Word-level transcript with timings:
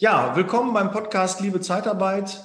Ja, 0.00 0.36
willkommen 0.36 0.74
beim 0.74 0.92
Podcast 0.92 1.40
Liebe 1.40 1.60
Zeitarbeit. 1.60 2.44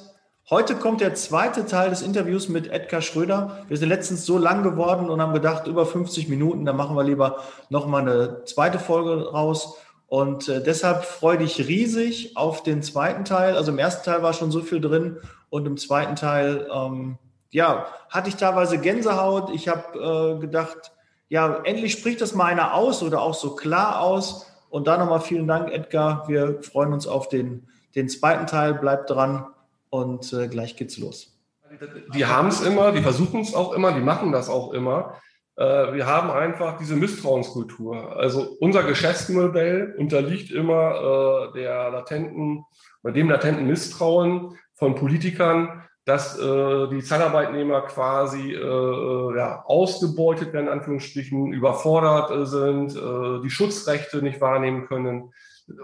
Heute 0.50 0.76
kommt 0.76 1.02
der 1.02 1.14
zweite 1.14 1.68
Teil 1.68 1.92
des 1.92 2.02
Interviews 2.02 2.50
mit 2.50 2.66
Edgar 2.66 3.04
Schröder. 3.04 3.64
Wir 3.68 3.78
sind 3.78 3.90
letztens 3.90 4.26
so 4.26 4.40
lang 4.40 4.64
geworden 4.64 5.08
und 5.08 5.22
haben 5.22 5.36
gedacht, 5.36 5.68
über 5.68 5.86
50 5.86 6.30
Minuten, 6.30 6.66
da 6.66 6.74
machen 6.74 6.96
wir 6.96 7.04
lieber 7.04 7.44
nochmal 7.70 8.02
eine 8.02 8.44
zweite 8.46 8.80
Folge 8.80 9.30
raus. 9.30 9.78
Und 10.08 10.50
äh, 10.50 10.64
deshalb 10.64 11.06
freue 11.06 11.44
ich 11.44 11.68
riesig 11.68 12.36
auf 12.38 12.64
den 12.64 12.82
zweiten 12.82 13.24
Teil. 13.24 13.56
Also 13.56 13.72
im 13.72 13.78
ersten 13.78 14.04
Teil 14.04 14.24
war 14.24 14.34
schon 14.34 14.50
so 14.50 14.62
viel 14.62 14.82
drin 14.82 15.18
und 15.52 15.68
im 15.68 15.78
zweiten 15.78 16.16
Teil, 16.16 16.68
ähm, 16.74 17.20
ja, 17.52 17.86
hatte 18.10 18.30
ich 18.30 18.36
teilweise 18.36 18.80
Gänsehaut. 18.80 19.52
Ich 19.54 19.68
habe 19.68 20.38
äh, 20.38 20.42
gedacht, 20.42 20.92
ja, 21.30 21.62
endlich 21.66 21.92
spricht 21.92 22.20
das 22.20 22.34
mal 22.34 22.46
einer 22.46 22.74
aus 22.74 23.04
oder 23.04 23.22
auch 23.22 23.36
so 23.36 23.56
klar 23.56 24.02
aus. 24.02 24.48
Und 24.74 24.88
da 24.88 24.98
nochmal 24.98 25.22
vielen 25.22 25.48
Dank, 25.48 25.72
Edgar. 25.72 26.28
Wir 26.28 26.64
freuen 26.64 26.94
uns 26.94 27.06
auf 27.06 27.30
den, 27.30 27.68
den 27.94 28.10
zweiten 28.10 28.48
Teil. 28.48 28.74
Bleibt 28.74 29.08
dran 29.08 29.46
und 29.92 30.34
äh, 30.34 30.48
gleich 30.48 30.76
geht's 30.76 30.98
los. 30.98 31.40
Die 32.16 32.26
haben 32.26 32.48
es 32.48 32.62
immer, 32.62 32.92
die 32.92 33.04
versuchen 33.04 33.42
es 33.42 33.54
auch 33.54 33.74
immer, 33.74 33.92
die 33.92 34.02
machen 34.02 34.32
das 34.32 34.50
auch 34.50 34.74
immer. 34.74 35.22
Äh, 35.58 35.94
wir 35.94 36.08
haben 36.08 36.32
einfach 36.32 36.80
diese 36.80 36.96
Misstrauenskultur. 36.96 38.18
Also 38.18 38.58
unser 38.62 38.82
Geschäftsmodell 38.82 39.94
unterliegt 40.00 40.50
immer 40.50 41.52
äh, 41.52 41.60
der 41.60 41.92
latenten, 41.92 42.66
dem 43.04 43.30
latenten 43.30 43.68
Misstrauen 43.68 44.58
von 44.74 44.96
Politikern, 44.96 45.84
dass 46.06 46.38
äh, 46.38 46.88
die 46.90 47.02
Zeitarbeitnehmer 47.02 47.82
quasi 47.82 48.52
äh, 48.52 48.58
äh, 48.58 49.38
ja, 49.38 49.64
ausgebeutet 49.66 50.52
werden, 50.52 50.68
in 50.68 50.74
Anführungsstrichen, 50.74 51.54
überfordert 51.54 52.32
äh, 52.32 52.46
sind, 52.46 52.96
äh, 52.96 53.42
die 53.42 53.50
Schutzrechte 53.50 54.22
nicht 54.22 54.42
wahrnehmen 54.42 54.86
können. 54.88 55.34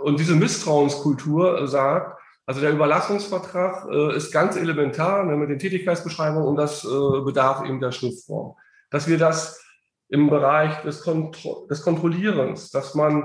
Und 0.03 0.19
diese 0.19 0.35
Misstrauenskultur 0.35 1.65
sagt, 1.67 2.19
also 2.45 2.61
der 2.61 2.71
Überlassungsvertrag 2.71 3.87
äh, 3.89 4.17
ist 4.17 4.33
ganz 4.33 4.57
elementar 4.57 5.23
ne, 5.23 5.37
mit 5.37 5.49
den 5.49 5.59
Tätigkeitsbeschreibungen 5.59 6.47
und 6.47 6.55
das 6.55 6.83
äh, 6.83 7.21
bedarf 7.21 7.63
eben 7.63 7.79
der 7.79 7.91
Schriftform. 7.91 8.55
Dass 8.89 9.07
wir 9.07 9.19
das 9.19 9.63
im 10.09 10.29
Bereich 10.29 10.81
des, 10.81 11.03
Kontro 11.03 11.67
des 11.69 11.83
Kontrollierens, 11.83 12.71
dass 12.71 12.95
man 12.95 13.23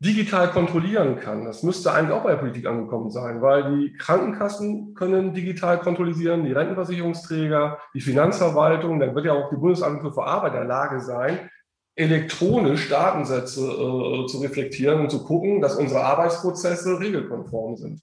digital 0.00 0.50
kontrollieren 0.50 1.18
kann. 1.20 1.44
Das 1.44 1.62
müsste 1.62 1.92
eigentlich 1.92 2.12
auch 2.12 2.24
bei 2.24 2.32
der 2.32 2.38
Politik 2.38 2.66
angekommen 2.66 3.10
sein, 3.10 3.40
weil 3.40 3.78
die 3.78 3.92
Krankenkassen 3.94 4.94
können 4.94 5.32
digital 5.32 5.78
kontrollieren, 5.78 6.44
die 6.44 6.52
Rentenversicherungsträger, 6.52 7.78
die 7.94 8.00
Finanzverwaltung, 8.00 8.98
dann 9.00 9.14
wird 9.14 9.26
ja 9.26 9.32
auch 9.32 9.50
die 9.50 9.56
Bundesagentur 9.56 10.12
für 10.12 10.24
Arbeit 10.24 10.52
in 10.52 10.60
der 10.60 10.68
Lage 10.68 11.00
sein, 11.00 11.48
elektronisch 11.96 12.88
Datensätze 12.88 13.60
äh, 13.60 14.26
zu 14.26 14.38
reflektieren 14.38 15.00
und 15.00 15.10
zu 15.10 15.24
gucken, 15.24 15.60
dass 15.60 15.76
unsere 15.76 16.04
Arbeitsprozesse 16.04 16.98
regelkonform 16.98 17.76
sind. 17.76 18.02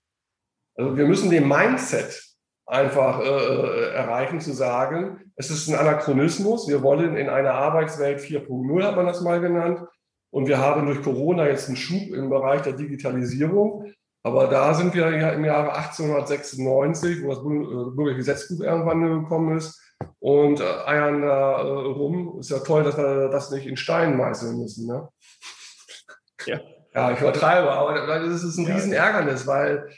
Also 0.76 0.96
wir 0.96 1.06
müssen 1.06 1.30
den 1.30 1.48
Mindset 1.48 2.32
einfach 2.66 3.20
äh, 3.20 3.26
äh, 3.26 3.94
erreichen, 3.94 4.40
zu 4.40 4.54
sagen, 4.54 5.32
es 5.36 5.52
ist 5.52 5.68
ein 5.68 5.76
Anachronismus. 5.76 6.70
Wir 6.70 6.82
wollen 6.82 7.18
in 7.18 7.30
einer 7.30 7.54
Arbeitswelt 7.54 8.20
4.0, 8.20 8.84
hat 8.84 8.96
man 8.96 9.08
das 9.08 9.22
mal 9.22 9.42
genannt. 9.42 9.82
Und 10.32 10.48
wir 10.48 10.60
haben 10.60 10.86
durch 10.86 11.04
Corona 11.04 11.48
jetzt 11.48 11.68
einen 11.68 11.78
Schub 11.78 12.14
im 12.14 12.30
Bereich 12.30 12.62
der 12.62 12.74
Digitalisierung. 12.74 13.92
Aber 14.24 14.48
da 14.48 14.74
sind 14.74 14.94
wir 14.94 15.10
ja 15.18 15.30
im 15.32 15.44
Jahre 15.44 15.74
1896, 15.74 17.24
wo 17.24 17.30
das 17.30 17.40
äh, 17.40 17.96
Bürgerliche 17.96 18.18
Gesetzbuch 18.18 18.62
irgendwann 18.62 19.24
gekommen 19.24 19.58
ist. 19.58 19.80
Und 20.20 20.62
äh, 20.62 20.86
eiern 20.86 21.22
da 21.22 21.62
äh, 21.62 21.68
rum. 21.68 22.40
Ist 22.40 22.50
ja 22.50 22.60
toll, 22.60 22.84
dass 22.84 22.98
wir 22.98 23.30
das 23.30 23.52
nicht 23.52 23.68
in 23.68 23.78
Stein 23.78 24.18
meißeln 24.18 24.58
müssen. 24.58 24.88
Ne? 24.88 25.08
Ja. 26.48 26.60
ja, 26.96 27.12
ich 27.12 27.22
übertreibe, 27.22 27.70
aber 27.72 28.08
das 28.08 28.42
ist 28.42 28.58
ein 28.58 28.66
Riesenärgernis, 28.66 29.46
weil 29.46 29.90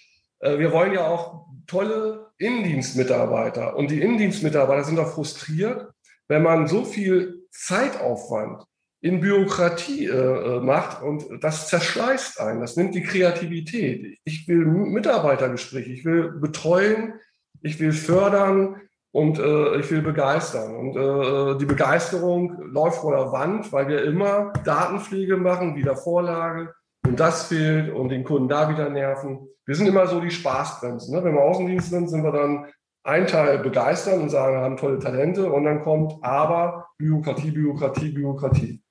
wir 0.41 0.73
wollen 0.73 0.91
ja 0.91 1.07
auch 1.07 1.45
tolle 1.67 2.33
Innendienstmitarbeiter. 2.37 3.77
Und 3.77 3.89
die 3.89 4.01
Innendienstmitarbeiter 4.01 4.83
sind 4.83 4.99
auch 4.99 5.13
frustriert, 5.13 5.93
wenn 6.27 6.43
man 6.43 6.67
so 6.67 6.83
viel 6.83 7.47
Zeitaufwand 7.49 8.65
in 9.03 9.19
Bürokratie 9.19 10.07
äh, 10.07 10.11
äh, 10.11 10.59
macht 10.61 11.03
und 11.03 11.25
das 11.41 11.67
zerschleißt 11.67 12.39
einen, 12.39 12.61
das 12.61 12.77
nimmt 12.77 12.95
die 12.95 13.03
Kreativität. 13.03 14.17
Ich 14.23 14.47
will 14.47 14.65
Mitarbeitergespräche, 14.65 15.91
ich 15.91 16.05
will 16.05 16.31
betreuen, 16.39 17.15
ich 17.61 17.81
will 17.81 17.91
fördern 17.91 18.77
und 19.11 19.39
äh, 19.39 19.75
ich 19.79 19.91
will 19.91 20.01
begeistern. 20.01 20.73
Und 20.73 20.95
äh, 20.95 21.57
die 21.57 21.65
Begeisterung 21.65 22.57
läuft 22.71 23.01
vor 23.01 23.13
der 23.13 23.33
Wand, 23.33 23.73
weil 23.73 23.89
wir 23.89 24.05
immer 24.05 24.53
Datenpflege 24.63 25.35
machen, 25.35 25.75
wieder 25.75 25.97
Vorlage, 25.97 26.73
und 27.05 27.19
das 27.19 27.47
fehlt 27.47 27.93
und 27.93 28.07
den 28.07 28.23
Kunden 28.23 28.47
da 28.47 28.69
wieder 28.69 28.89
nerven. 28.89 29.49
Wir 29.65 29.75
sind 29.75 29.87
immer 29.87 30.07
so 30.07 30.21
die 30.21 30.31
Spaßbremsen. 30.31 31.13
Ne? 31.13 31.21
Wenn 31.25 31.35
wir 31.35 31.41
Außendienst 31.41 31.89
sind, 31.89 32.07
sind 32.07 32.23
wir 32.23 32.31
dann 32.31 32.67
ein 33.03 33.27
Teil 33.27 33.59
begeistern 33.59 34.21
und 34.21 34.29
sagen, 34.29 34.55
wir 34.55 34.61
haben 34.61 34.77
tolle 34.77 34.99
Talente 34.99 35.51
und 35.51 35.65
dann 35.65 35.81
kommt 35.81 36.13
aber 36.21 36.87
Bürokratie, 36.97 37.51
Bürokratie, 37.51 38.11
Bürokratie. 38.11 38.82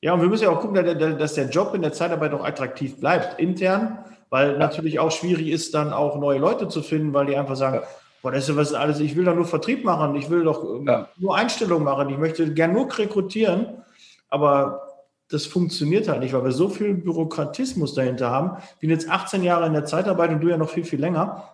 Ja, 0.00 0.12
und 0.12 0.20
wir 0.20 0.28
müssen 0.28 0.44
ja 0.44 0.50
auch 0.50 0.60
gucken, 0.60 0.84
dass 1.18 1.34
der 1.34 1.48
Job 1.48 1.74
in 1.74 1.80
der 1.80 1.94
Zeitarbeit 1.94 2.34
auch 2.34 2.44
attraktiv 2.44 3.00
bleibt, 3.00 3.40
intern, 3.40 4.04
weil 4.28 4.52
ja. 4.52 4.58
natürlich 4.58 4.98
auch 4.98 5.10
schwierig 5.10 5.48
ist, 5.48 5.72
dann 5.72 5.94
auch 5.94 6.18
neue 6.18 6.38
Leute 6.38 6.68
zu 6.68 6.82
finden, 6.82 7.14
weil 7.14 7.24
die 7.24 7.36
einfach 7.36 7.56
sagen, 7.56 7.76
ja. 7.76 7.82
boah, 8.20 8.30
das 8.30 8.44
ist 8.44 8.50
ja 8.50 8.56
was 8.56 8.74
alles, 8.74 9.00
ich 9.00 9.16
will 9.16 9.24
doch 9.24 9.34
nur 9.34 9.46
Vertrieb 9.46 9.82
machen, 9.82 10.14
ich 10.14 10.28
will 10.28 10.44
doch 10.44 10.62
ähm, 10.62 10.86
ja. 10.86 11.08
nur 11.16 11.34
Einstellungen 11.36 11.84
machen, 11.84 12.10
ich 12.10 12.18
möchte 12.18 12.52
gern 12.52 12.74
nur 12.74 12.86
rekrutieren, 12.98 13.82
aber 14.28 14.84
das 15.30 15.46
funktioniert 15.46 16.08
halt 16.08 16.20
nicht, 16.20 16.34
weil 16.34 16.44
wir 16.44 16.52
so 16.52 16.68
viel 16.68 16.94
Bürokratismus 16.94 17.94
dahinter 17.94 18.30
haben. 18.30 18.58
Ich 18.74 18.80
bin 18.80 18.90
jetzt 18.90 19.08
18 19.08 19.42
Jahre 19.42 19.66
in 19.66 19.72
der 19.72 19.86
Zeitarbeit 19.86 20.30
und 20.30 20.40
du 20.40 20.48
ja 20.48 20.58
noch 20.58 20.68
viel, 20.68 20.84
viel 20.84 21.00
länger. 21.00 21.48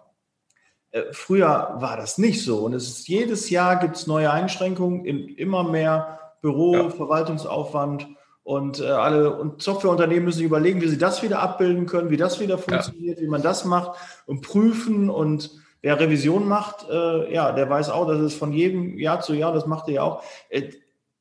Äh, 0.90 1.04
früher 1.12 1.76
war 1.76 1.96
das 1.96 2.18
nicht 2.18 2.42
so. 2.42 2.64
Und 2.64 2.74
es 2.74 2.88
ist 2.88 3.08
jedes 3.08 3.48
Jahr 3.48 3.78
gibt 3.78 3.96
es 3.96 4.06
neue 4.06 4.30
Einschränkungen 4.30 5.04
in 5.04 5.28
immer 5.28 5.62
mehr 5.62 6.18
Büro, 6.40 6.74
ja. 6.74 6.90
Verwaltungsaufwand 6.90 8.08
und 8.42 8.80
äh, 8.80 8.86
alle 8.86 9.36
und 9.36 9.62
Softwareunternehmen 9.62 10.24
müssen 10.24 10.38
sich 10.38 10.46
überlegen, 10.46 10.80
wie 10.80 10.88
sie 10.88 10.98
das 10.98 11.22
wieder 11.22 11.40
abbilden 11.40 11.86
können, 11.86 12.10
wie 12.10 12.16
das 12.16 12.40
wieder 12.40 12.58
funktioniert, 12.58 13.18
ja. 13.18 13.24
wie 13.24 13.28
man 13.28 13.42
das 13.42 13.64
macht 13.64 13.98
und 14.26 14.40
prüfen 14.40 15.10
und 15.10 15.50
wer 15.82 15.98
Revision 15.98 16.48
macht, 16.48 16.88
äh, 16.90 17.32
ja, 17.32 17.52
der 17.52 17.68
weiß 17.68 17.90
auch, 17.90 18.06
dass 18.06 18.18
es 18.18 18.34
von 18.34 18.52
jedem 18.52 18.98
Jahr 18.98 19.20
zu 19.20 19.34
Jahr, 19.34 19.52
das 19.52 19.66
macht 19.66 19.88
er 19.88 19.94
ja 19.94 20.02
auch, 20.02 20.22
äh, 20.48 20.70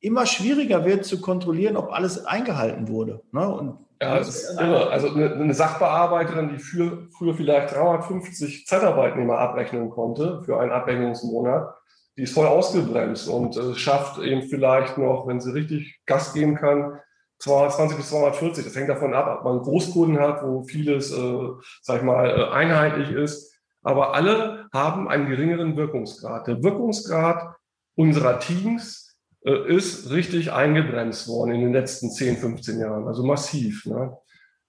immer 0.00 0.26
schwieriger 0.26 0.84
wird 0.84 1.04
zu 1.04 1.20
kontrollieren, 1.20 1.76
ob 1.76 1.92
alles 1.92 2.24
eingehalten 2.24 2.88
wurde. 2.88 3.22
Ne? 3.32 3.48
Und 3.48 3.78
ja, 4.00 4.16
das 4.18 4.28
ist 4.28 4.58
irre. 4.58 4.88
Also 4.88 5.10
eine, 5.10 5.34
eine 5.34 5.54
Sachbearbeiterin, 5.54 6.48
die 6.48 6.58
für, 6.58 7.08
früher 7.10 7.34
vielleicht 7.34 7.74
350 7.74 8.66
Zeitarbeitnehmer 8.66 9.38
abrechnen 9.38 9.90
konnte 9.90 10.42
für 10.44 10.58
einen 10.58 10.72
Abrechnungsmonat, 10.72 11.74
die 12.16 12.22
ist 12.22 12.34
voll 12.34 12.46
ausgebremst 12.46 13.28
und 13.28 13.56
äh, 13.56 13.74
schafft 13.74 14.18
eben 14.18 14.42
vielleicht 14.42 14.98
noch, 14.98 15.26
wenn 15.26 15.40
sie 15.40 15.52
richtig 15.52 16.00
Gas 16.06 16.32
geben 16.32 16.56
kann, 16.56 16.98
220 17.38 17.96
bis 17.96 18.10
240. 18.10 18.64
Das 18.64 18.76
hängt 18.76 18.88
davon 18.88 19.14
ab, 19.14 19.38
ob 19.38 19.44
man 19.44 19.60
Großkunden 19.60 20.20
hat, 20.20 20.42
wo 20.42 20.62
vieles, 20.62 21.12
äh, 21.12 21.48
sag 21.82 21.98
ich 21.98 22.02
mal, 22.02 22.28
äh, 22.28 22.54
einheitlich 22.54 23.10
ist. 23.10 23.54
Aber 23.82 24.14
alle 24.14 24.68
haben 24.72 25.08
einen 25.08 25.28
geringeren 25.28 25.76
Wirkungsgrad. 25.76 26.46
Der 26.46 26.62
Wirkungsgrad 26.62 27.54
unserer 27.94 28.38
Teams 28.40 29.16
äh, 29.44 29.74
ist 29.74 30.10
richtig 30.10 30.52
eingebremst 30.52 31.28
worden 31.28 31.52
in 31.52 31.62
den 31.62 31.72
letzten 31.72 32.10
10, 32.10 32.36
15 32.36 32.78
Jahren, 32.78 33.06
also 33.06 33.24
massiv. 33.24 33.86
Ne? 33.86 34.16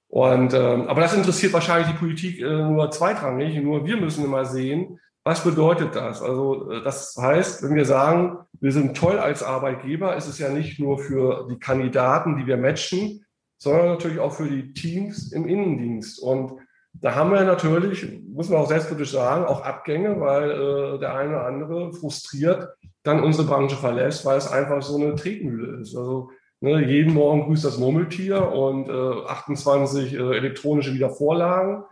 Und, 0.07 0.53
ähm, 0.53 0.87
aber 0.87 1.01
das 1.01 1.13
interessiert 1.13 1.53
wahrscheinlich 1.53 1.91
die 1.91 1.97
Politik 1.97 2.39
äh, 2.39 2.43
nur 2.43 2.89
zweitrangig. 2.91 3.61
Nur 3.61 3.85
wir 3.85 3.97
müssen 3.97 4.23
immer 4.23 4.45
sehen, 4.45 4.99
was 5.23 5.43
bedeutet 5.43 5.95
das? 5.95 6.21
Also 6.21 6.71
äh, 6.71 6.83
das 6.83 7.15
heißt, 7.19 7.63
wenn 7.63 7.75
wir 7.75 7.85
sagen, 7.85 8.37
wir 8.59 8.71
sind 8.71 8.97
toll 8.97 9.19
als 9.19 9.43
Arbeitgeber, 9.43 10.15
ist 10.15 10.27
es 10.27 10.39
ja 10.39 10.49
nicht 10.49 10.79
nur 10.79 10.99
für 10.99 11.47
die 11.49 11.59
Kandidaten, 11.59 12.37
die 12.37 12.47
wir 12.47 12.57
matchen, 12.57 13.25
sondern 13.57 13.87
natürlich 13.87 14.19
auch 14.19 14.33
für 14.33 14.47
die 14.47 14.73
Teams 14.73 15.31
im 15.31 15.47
Innendienst. 15.47 16.19
Und 16.21 16.53
da 16.93 17.15
haben 17.15 17.31
wir 17.31 17.43
natürlich, 17.43 18.05
muss 18.27 18.49
man 18.49 18.59
auch 18.59 18.67
selbstkritisch 18.67 19.11
sagen, 19.11 19.45
auch 19.45 19.61
Abgänge, 19.61 20.19
weil 20.19 20.51
äh, 20.51 20.99
der 20.99 21.15
eine 21.15 21.29
oder 21.29 21.45
andere 21.45 21.93
frustriert 21.93 22.69
dann 23.03 23.23
unsere 23.23 23.47
Branche 23.47 23.75
verlässt, 23.75 24.25
weil 24.25 24.37
es 24.37 24.51
einfach 24.51 24.81
so 24.81 24.95
eine 24.95 25.15
Tretmühle 25.15 25.81
ist. 25.81 25.95
Also 25.95 26.31
ne, 26.59 26.85
jeden 26.85 27.13
Morgen 27.13 27.45
grüßt 27.45 27.65
das 27.65 27.77
Murmeltier 27.77 28.51
und 28.51 28.89
äh, 28.89 29.27
28 29.27 30.13
äh, 30.13 30.17
elektronische 30.17 30.93
Wiedervorlagen. 30.93 31.83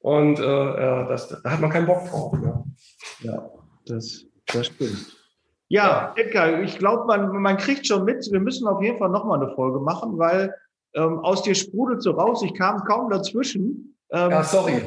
Und 0.00 0.38
äh, 0.38 0.42
ja, 0.42 1.04
das, 1.04 1.28
da 1.28 1.50
hat 1.50 1.60
man 1.60 1.70
keinen 1.70 1.86
Bock 1.86 2.08
drauf. 2.08 2.32
Ne? 2.32 2.64
Ja, 3.20 3.50
das, 3.86 4.24
das 4.46 4.66
stimmt. 4.66 5.16
Ja, 5.68 6.12
Edgar, 6.16 6.62
ich 6.62 6.78
glaube, 6.78 7.06
man, 7.06 7.30
man 7.42 7.56
kriegt 7.56 7.86
schon 7.86 8.04
mit, 8.04 8.26
wir 8.32 8.40
müssen 8.40 8.66
auf 8.66 8.82
jeden 8.82 8.98
Fall 8.98 9.10
nochmal 9.10 9.40
eine 9.40 9.54
Folge 9.54 9.78
machen, 9.78 10.18
weil 10.18 10.54
ähm, 10.94 11.20
aus 11.20 11.42
dir 11.42 11.54
sprudelt 11.54 12.02
so 12.02 12.12
raus, 12.12 12.42
ich 12.42 12.54
kam 12.54 12.82
kaum 12.84 13.10
dazwischen. 13.10 13.96
Ähm, 14.12 14.30
ja, 14.30 14.42
sorry. 14.42 14.82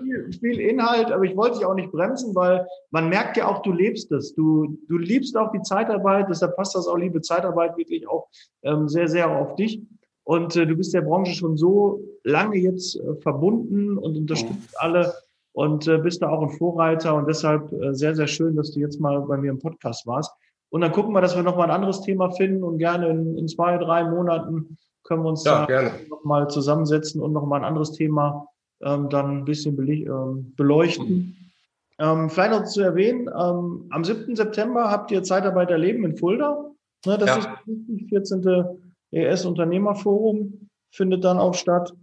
Viel, 0.00 0.30
viel, 0.38 0.60
Inhalt, 0.60 1.10
aber 1.10 1.24
ich 1.24 1.34
wollte 1.34 1.58
dich 1.58 1.64
auch 1.66 1.74
nicht 1.74 1.90
bremsen, 1.90 2.34
weil 2.34 2.66
man 2.90 3.08
merkt 3.08 3.38
ja 3.38 3.46
auch, 3.46 3.62
du 3.62 3.72
lebst 3.72 4.12
es. 4.12 4.34
Du, 4.34 4.78
du 4.88 4.98
liebst 4.98 5.34
auch 5.38 5.50
die 5.52 5.62
Zeitarbeit, 5.62 6.26
deshalb 6.28 6.54
passt 6.56 6.74
das 6.74 6.86
auch, 6.86 6.98
liebe 6.98 7.22
Zeitarbeit, 7.22 7.78
wirklich 7.78 8.06
auch 8.06 8.28
ähm, 8.62 8.88
sehr, 8.88 9.08
sehr 9.08 9.30
auf 9.30 9.54
dich. 9.54 9.80
Und 10.28 10.56
äh, 10.56 10.66
du 10.66 10.76
bist 10.76 10.92
der 10.92 11.00
Branche 11.00 11.32
schon 11.32 11.56
so 11.56 12.02
lange 12.22 12.58
jetzt 12.58 12.96
äh, 12.96 13.14
verbunden 13.22 13.96
und 13.96 14.14
unterstützt 14.14 14.72
mhm. 14.72 14.76
alle 14.76 15.14
und 15.52 15.88
äh, 15.88 15.96
bist 15.96 16.20
da 16.20 16.28
auch 16.28 16.42
ein 16.42 16.50
Vorreiter 16.50 17.14
und 17.14 17.26
deshalb 17.26 17.72
äh, 17.72 17.94
sehr, 17.94 18.14
sehr 18.14 18.26
schön, 18.26 18.54
dass 18.54 18.72
du 18.72 18.80
jetzt 18.80 19.00
mal 19.00 19.22
bei 19.22 19.38
mir 19.38 19.50
im 19.50 19.58
Podcast 19.58 20.06
warst. 20.06 20.30
Und 20.68 20.82
dann 20.82 20.92
gucken 20.92 21.14
wir, 21.14 21.22
dass 21.22 21.34
wir 21.34 21.42
nochmal 21.42 21.70
ein 21.70 21.74
anderes 21.74 22.02
Thema 22.02 22.30
finden 22.32 22.62
und 22.62 22.76
gerne 22.76 23.08
in, 23.08 23.38
in 23.38 23.48
zwei, 23.48 23.78
drei 23.78 24.04
Monaten 24.04 24.76
können 25.02 25.22
wir 25.22 25.30
uns 25.30 25.44
ja, 25.44 25.64
da 25.64 25.92
nochmal 26.10 26.50
zusammensetzen 26.50 27.22
und 27.22 27.32
nochmal 27.32 27.60
ein 27.60 27.64
anderes 27.64 27.92
Thema 27.92 28.48
ähm, 28.82 29.08
dann 29.08 29.38
ein 29.38 29.44
bisschen 29.46 29.78
ähm, 29.78 30.52
beleuchten. 30.56 31.52
Ähm, 31.98 32.28
vielleicht 32.28 32.52
noch 32.52 32.64
zu 32.64 32.82
erwähnen, 32.82 33.30
ähm, 33.34 33.86
am 33.88 34.04
7. 34.04 34.36
September 34.36 34.90
habt 34.90 35.10
ihr 35.10 35.22
Zeitarbeit 35.22 35.70
erleben 35.70 36.04
in 36.04 36.18
Fulda. 36.18 36.70
Ne, 37.06 37.16
das 37.16 37.30
ja. 37.30 37.38
ist 37.38 37.48
das 37.66 38.08
14. 38.10 38.87
ES-Unternehmerforum, 39.10 40.68
findet 40.90 41.24
dann 41.24 41.38
auch 41.38 41.54
statt. 41.54 41.94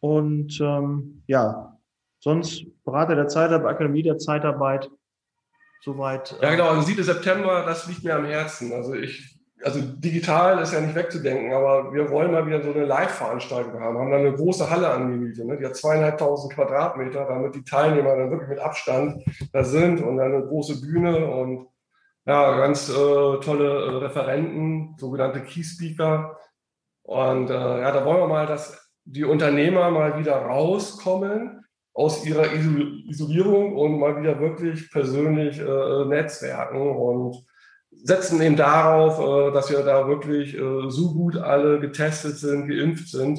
Und 0.00 0.58
ähm, 0.60 1.22
ja, 1.26 1.78
sonst 2.20 2.66
Berater 2.84 3.14
der 3.14 3.28
Zeitarbeit, 3.28 3.74
Akademie 3.74 4.02
der 4.02 4.18
Zeitarbeit, 4.18 4.90
soweit. 5.82 6.36
Ja, 6.42 6.50
genau, 6.50 6.68
am 6.68 6.82
7. 6.82 7.02
September, 7.02 7.64
das 7.64 7.86
liegt 7.86 8.04
mir 8.04 8.16
am 8.16 8.24
Herzen. 8.24 8.72
Also 8.72 8.94
ich 8.94 9.36
also 9.64 9.80
digital 9.80 10.60
ist 10.62 10.72
ja 10.72 10.80
nicht 10.80 10.94
wegzudenken, 10.94 11.52
aber 11.52 11.92
wir 11.92 12.10
wollen 12.10 12.30
mal 12.30 12.46
wieder 12.46 12.62
so 12.62 12.72
eine 12.72 12.84
Live-Veranstaltung 12.84 13.80
haben. 13.80 13.98
Haben 13.98 14.10
dann 14.10 14.20
eine 14.20 14.34
große 14.34 14.68
Halle 14.68 14.90
angemietet, 14.90 15.46
ne? 15.46 15.56
die 15.56 15.64
hat 15.64 15.76
zweieinhalbtausend 15.76 16.52
Quadratmeter, 16.52 17.24
damit 17.24 17.54
die 17.54 17.64
Teilnehmer 17.64 18.16
dann 18.16 18.30
wirklich 18.30 18.50
mit 18.50 18.58
Abstand 18.58 19.24
da 19.52 19.64
sind 19.64 20.02
und 20.02 20.18
dann 20.18 20.34
eine 20.34 20.46
große 20.46 20.80
Bühne 20.80 21.26
und 21.26 21.68
ja, 22.26 22.58
ganz 22.58 22.88
äh, 22.88 22.92
tolle 22.92 23.68
äh, 23.68 23.96
Referenten, 24.04 24.96
sogenannte 24.98 25.42
Key 25.42 25.62
Speaker. 25.62 26.36
Und 27.02 27.50
äh, 27.50 27.54
ja, 27.54 27.92
da 27.92 28.04
wollen 28.04 28.20
wir 28.20 28.26
mal, 28.26 28.46
dass 28.46 28.90
die 29.04 29.24
Unternehmer 29.24 29.90
mal 29.90 30.18
wieder 30.18 30.36
rauskommen 30.36 31.64
aus 31.94 32.26
ihrer 32.26 32.52
Isolierung 32.52 33.76
und 33.76 33.98
mal 33.98 34.20
wieder 34.20 34.40
wirklich 34.40 34.90
persönlich 34.90 35.60
äh, 35.60 36.04
netzwerken 36.06 36.90
und 36.90 37.46
setzen 37.92 38.42
eben 38.42 38.56
darauf, 38.56 39.20
äh, 39.20 39.54
dass 39.54 39.70
wir 39.70 39.82
da 39.84 40.08
wirklich 40.08 40.54
äh, 40.54 40.90
so 40.90 41.14
gut 41.14 41.36
alle 41.36 41.78
getestet 41.78 42.38
sind, 42.38 42.66
geimpft 42.68 43.08
sind, 43.08 43.38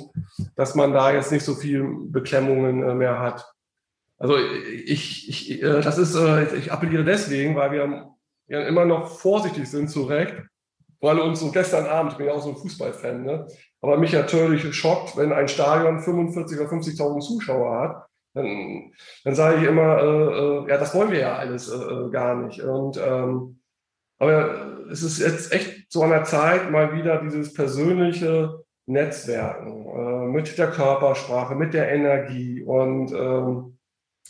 dass 0.56 0.75
man 0.75 0.94
da 0.94 1.12
jetzt 1.12 1.31
nicht 1.33 1.44
so 1.44 1.56
viel 1.56 1.86
Beklemmungen 2.07 2.83
äh, 2.83 2.95
mehr 2.95 3.19
hat. 3.19 3.45
Also 4.18 4.36
ich, 4.38 5.30
ich, 5.30 5.60
das 5.62 6.00
ist, 6.00 6.18
ich 6.57 6.72
appelliere 6.72 7.04
deswegen, 7.04 7.56
weil 7.56 7.72
wir 7.72 8.17
ja 8.48 8.62
immer 8.62 8.86
noch 8.86 9.08
vorsichtig 9.08 9.70
sind, 9.70 9.90
zu 9.90 10.04
Recht, 10.04 10.36
weil 11.00 11.20
uns 11.20 11.40
so 11.40 11.52
gestern 11.52 11.86
Abend, 11.86 12.14
ich 12.14 12.18
bin 12.18 12.28
ja 12.28 12.34
auch 12.34 12.42
so 12.42 12.50
ein 12.50 12.58
Fußballfan, 12.58 13.24
ne? 13.24 13.48
aber 13.82 13.98
mich 13.98 14.14
natürlich 14.14 14.74
schockt, 14.76 15.18
wenn 15.18 15.32
ein 15.32 15.48
Stadion 15.48 16.00
45 16.00 16.60
oder 16.60 16.70
50.000 16.70 17.20
Zuschauer 17.20 17.80
hat, 17.80 18.08
dann, 18.34 18.92
dann 19.24 19.36
sage 19.36 19.58
ich 19.58 19.64
immer, 19.64 19.98
äh, 19.98 20.06
äh, 20.06 20.70
ja, 20.70 20.78
das 20.78 20.94
wollen 20.94 21.12
wir 21.12 21.20
ja 21.20 21.36
alles 21.36 21.72
äh, 21.72 22.10
gar 22.12 22.36
nicht. 22.36 22.62
Und 22.62 22.98
ähm, 22.98 23.60
aber 24.20 24.88
es 24.92 25.04
ist 25.04 25.20
jetzt 25.20 25.52
echt 25.52 25.92
so 25.92 26.04
an 26.04 26.10
der 26.10 26.24
Zeit, 26.24 26.72
mal 26.72 26.96
wieder 26.96 27.22
dieses 27.22 27.54
persönliche 27.54 28.64
Netzwerken 28.88 29.86
äh, 29.86 30.28
mit 30.28 30.58
der 30.58 30.72
Körpersprache, 30.72 31.56
mit 31.56 31.74
der 31.74 31.92
Energie. 31.92 32.64
Und 32.64 33.12
ähm, 33.12 33.77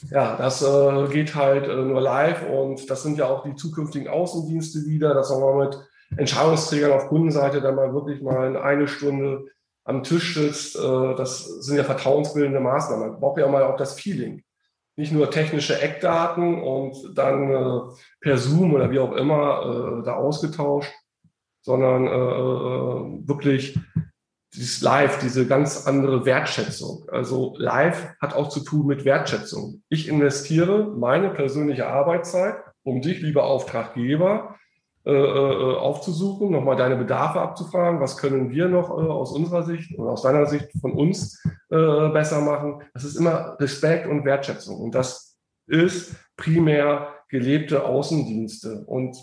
ja, 0.09 0.35
das 0.37 0.61
äh, 0.61 1.07
geht 1.07 1.35
halt 1.35 1.67
äh, 1.67 1.75
nur 1.75 2.01
live. 2.01 2.49
Und 2.49 2.89
das 2.89 3.03
sind 3.03 3.17
ja 3.17 3.27
auch 3.27 3.43
die 3.43 3.55
zukünftigen 3.55 4.07
Außendienste 4.07 4.85
wieder, 4.85 5.13
dass 5.13 5.29
man 5.29 5.57
mit 5.57 5.79
Entscheidungsträgern 6.17 6.91
auf 6.91 7.07
Kundenseite 7.07 7.61
dann 7.61 7.75
mal 7.75 7.93
wirklich 7.93 8.21
mal 8.21 8.47
in 8.47 8.55
eine 8.55 8.87
Stunde 8.87 9.45
am 9.83 10.03
Tisch 10.03 10.35
sitzt. 10.35 10.75
Äh, 10.75 11.15
das 11.15 11.45
sind 11.45 11.77
ja 11.77 11.83
vertrauensbildende 11.83 12.59
Maßnahmen. 12.59 13.11
Man 13.11 13.19
braucht 13.19 13.39
ja 13.39 13.47
mal 13.47 13.63
auch 13.63 13.77
das 13.77 13.99
Feeling 13.99 14.43
nicht 14.97 15.11
nur 15.11 15.29
technische 15.29 15.79
Eckdaten 15.79 16.61
und 16.61 17.15
dann 17.15 17.51
äh, 17.51 17.79
per 18.19 18.37
Zoom 18.37 18.73
oder 18.73 18.91
wie 18.91 18.99
auch 18.99 19.13
immer 19.13 19.99
äh, 20.01 20.03
da 20.03 20.15
ausgetauscht, 20.15 20.91
sondern 21.61 22.07
äh, 22.07 22.09
äh, 22.09 23.27
wirklich 23.27 23.79
dieses 24.57 24.81
Live, 24.81 25.19
diese 25.19 25.47
ganz 25.47 25.87
andere 25.87 26.25
Wertschätzung. 26.25 27.07
Also 27.09 27.55
Live 27.57 28.09
hat 28.19 28.33
auch 28.33 28.49
zu 28.49 28.61
tun 28.61 28.87
mit 28.87 29.05
Wertschätzung. 29.05 29.83
Ich 29.89 30.09
investiere 30.09 30.93
meine 30.97 31.29
persönliche 31.29 31.87
Arbeitszeit, 31.87 32.55
um 32.83 33.01
dich, 33.01 33.21
lieber 33.21 33.45
Auftraggeber, 33.45 34.55
äh, 35.07 35.11
äh, 35.13 35.77
aufzusuchen, 35.77 36.51
nochmal 36.51 36.75
deine 36.75 36.97
Bedarfe 36.97 37.39
abzufragen, 37.39 38.01
was 38.01 38.17
können 38.17 38.49
wir 38.49 38.67
noch 38.67 38.89
äh, 38.89 39.09
aus 39.09 39.31
unserer 39.31 39.63
Sicht 39.63 39.97
oder 39.97 40.11
aus 40.11 40.23
deiner 40.23 40.45
Sicht 40.47 40.67
von 40.81 40.91
uns 40.91 41.41
besser 41.69 42.39
machen. 42.41 42.81
Das 42.93 43.03
ist 43.03 43.17
immer 43.17 43.57
Respekt 43.59 44.07
und 44.07 44.23
Wertschätzung. 44.23 44.79
Und 44.79 44.95
das 44.95 45.37
ist 45.67 46.15
primär 46.37 47.09
gelebte 47.29 47.85
Außendienste. 47.85 48.85
Und 48.85 49.17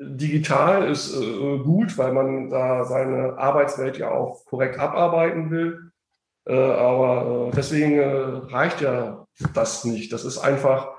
digital 0.00 0.90
ist 0.90 1.14
äh, 1.14 1.58
gut, 1.58 1.98
weil 1.98 2.12
man 2.12 2.48
da 2.48 2.84
seine 2.84 3.36
Arbeitswelt 3.36 3.98
ja 3.98 4.10
auch 4.10 4.44
korrekt 4.46 4.78
abarbeiten 4.78 5.50
will. 5.50 5.92
Äh, 6.46 6.54
aber 6.54 7.50
deswegen 7.54 8.00
reicht 8.00 8.80
ja 8.80 9.26
das 9.54 9.84
nicht. 9.84 10.12
Das 10.12 10.24
ist 10.24 10.38
einfach 10.38 10.90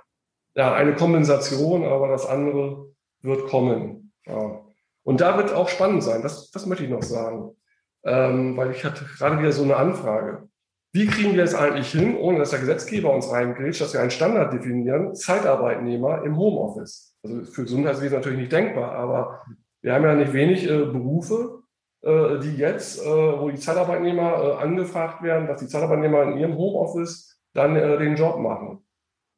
ja, 0.55 0.73
eine 0.73 0.93
Kompensation, 0.95 1.83
aber 1.83 2.09
das 2.09 2.25
andere 2.25 2.87
wird 3.21 3.47
kommen. 3.47 4.13
Ja. 4.25 4.61
Und 5.03 5.21
da 5.21 5.37
wird 5.37 5.53
auch 5.53 5.69
spannend 5.69 6.03
sein, 6.03 6.21
das, 6.21 6.51
das 6.51 6.65
möchte 6.65 6.83
ich 6.83 6.89
noch 6.89 7.03
sagen. 7.03 7.55
Ähm, 8.03 8.57
weil 8.57 8.71
ich 8.71 8.83
hatte 8.83 9.05
gerade 9.05 9.39
wieder 9.39 9.51
so 9.51 9.63
eine 9.63 9.75
Anfrage. 9.75 10.47
Wie 10.93 11.07
kriegen 11.07 11.35
wir 11.35 11.43
es 11.43 11.55
eigentlich 11.55 11.91
hin, 11.91 12.17
ohne 12.17 12.39
dass 12.39 12.49
der 12.49 12.59
Gesetzgeber 12.59 13.13
uns 13.13 13.31
reingrätscht, 13.31 13.81
dass 13.81 13.93
wir 13.93 14.01
einen 14.01 14.11
Standard 14.11 14.51
definieren, 14.53 15.15
Zeitarbeitnehmer 15.15 16.23
im 16.23 16.35
Homeoffice? 16.37 17.10
Also 17.23 17.43
für 17.43 17.63
Gesundheitswesen 17.63 18.17
natürlich 18.17 18.39
nicht 18.39 18.51
denkbar, 18.51 18.93
aber 18.93 19.45
wir 19.81 19.93
haben 19.93 20.03
ja 20.03 20.15
nicht 20.15 20.33
wenig 20.33 20.69
äh, 20.69 20.85
Berufe, 20.85 21.63
äh, 22.01 22.39
die 22.39 22.55
jetzt, 22.55 22.99
äh, 22.99 23.05
wo 23.05 23.49
die 23.49 23.59
Zeitarbeitnehmer 23.59 24.43
äh, 24.43 24.63
angefragt 24.63 25.21
werden, 25.21 25.47
dass 25.47 25.59
die 25.59 25.67
Zeitarbeitnehmer 25.67 26.23
in 26.23 26.37
ihrem 26.37 26.57
Homeoffice 26.57 27.39
dann 27.53 27.75
äh, 27.75 27.97
den 27.97 28.15
Job 28.15 28.39
machen. 28.39 28.83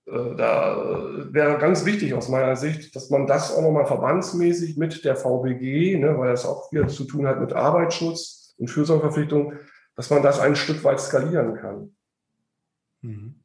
Äh, 0.05 0.35
da 0.35 0.77
wäre 1.31 1.57
ganz 1.57 1.85
wichtig 1.85 2.13
aus 2.13 2.29
meiner 2.29 2.55
Sicht, 2.55 2.95
dass 2.95 3.09
man 3.09 3.27
das 3.27 3.55
auch 3.55 3.61
nochmal 3.61 3.85
verbandsmäßig 3.85 4.77
mit 4.77 5.03
der 5.03 5.15
VBG, 5.15 5.97
ne, 5.97 6.17
weil 6.17 6.31
das 6.31 6.45
auch 6.45 6.71
wieder 6.71 6.87
zu 6.87 7.05
tun 7.05 7.27
hat 7.27 7.39
mit 7.39 7.53
Arbeitsschutz 7.53 8.55
und 8.57 8.69
Fürsorgeverpflichtung, 8.69 9.53
dass 9.95 10.09
man 10.09 10.23
das 10.23 10.39
ein 10.39 10.55
Stück 10.55 10.83
weit 10.83 10.99
skalieren 10.99 11.55
kann. 11.55 11.95
Mhm. 13.01 13.43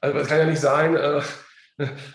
Also 0.00 0.18
es 0.18 0.28
kann 0.28 0.38
ja 0.38 0.46
nicht 0.46 0.60
sein, 0.60 0.96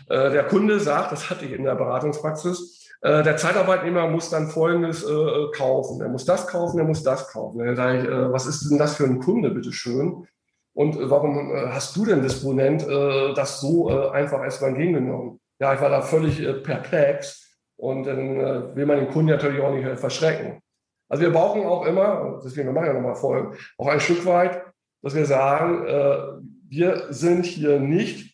der 0.10 0.44
Kunde 0.46 0.80
sagt, 0.80 1.12
das 1.12 1.30
hatte 1.30 1.46
ich 1.46 1.52
in 1.52 1.66
der 1.66 1.76
Beratungspraxis, 1.76 2.82
äh, 3.02 3.24
der 3.24 3.38
Zeitarbeitnehmer 3.38 4.08
muss 4.08 4.30
dann 4.30 4.48
Folgendes 4.48 5.04
äh, 5.04 5.52
kaufen. 5.56 6.02
Er 6.02 6.10
muss 6.10 6.26
das 6.26 6.48
kaufen, 6.48 6.80
er 6.80 6.86
muss 6.86 7.04
das 7.04 7.28
kaufen. 7.30 7.60
Dann 7.60 7.76
sage 7.76 8.00
ich, 8.00 8.08
was 8.08 8.46
ist 8.46 8.70
denn 8.70 8.78
das 8.78 8.96
für 8.96 9.06
ein 9.06 9.20
Kunde, 9.20 9.50
bitteschön? 9.50 10.28
Und 10.74 10.98
warum 11.10 11.54
äh, 11.54 11.70
hast 11.70 11.96
du 11.96 12.06
denn, 12.06 12.22
Disponent, 12.22 12.88
äh, 12.88 13.34
das 13.34 13.60
so 13.60 13.90
äh, 13.90 14.10
einfach 14.12 14.44
erstmal 14.44 14.70
entgegengenommen? 14.72 15.40
Ja, 15.60 15.74
ich 15.74 15.82
war 15.82 15.90
da 15.90 16.02
völlig 16.02 16.42
perplex 16.64 17.58
und 17.78 18.06
dann 18.06 18.76
will 18.76 18.86
man 18.88 18.98
den 18.98 19.10
Kunden 19.10 19.30
natürlich 19.30 19.62
auch 19.62 19.74
nicht 19.74 20.00
verschrecken. 20.00 20.60
Also 21.08 21.24
wir 21.24 21.32
brauchen 21.32 21.64
auch 21.66 21.86
immer, 21.86 22.40
deswegen 22.44 22.68
wir 22.68 22.74
machen 22.74 22.88
ja 22.88 22.94
nochmal 22.94 23.16
Folgen, 23.16 23.56
auch 23.78 23.88
ein 23.88 24.00
Stück 24.00 24.26
weit, 24.26 24.64
dass 25.04 25.14
wir 25.14 25.28
sagen, 25.28 26.42
wir 26.68 27.06
sind 27.10 27.46
hier 27.46 27.80
nicht 27.80 28.31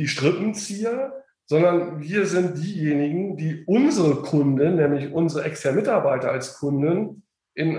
die 0.00 0.08
Strippenzieher, 0.08 1.12
sondern 1.46 2.00
wir 2.00 2.26
sind 2.26 2.58
diejenigen, 2.58 3.36
die 3.36 3.64
unsere 3.66 4.22
Kunden, 4.22 4.76
nämlich 4.76 5.12
unsere 5.12 5.44
externen 5.44 5.80
Mitarbeiter 5.80 6.30
als 6.30 6.58
Kunden, 6.58 7.24
in 7.54 7.76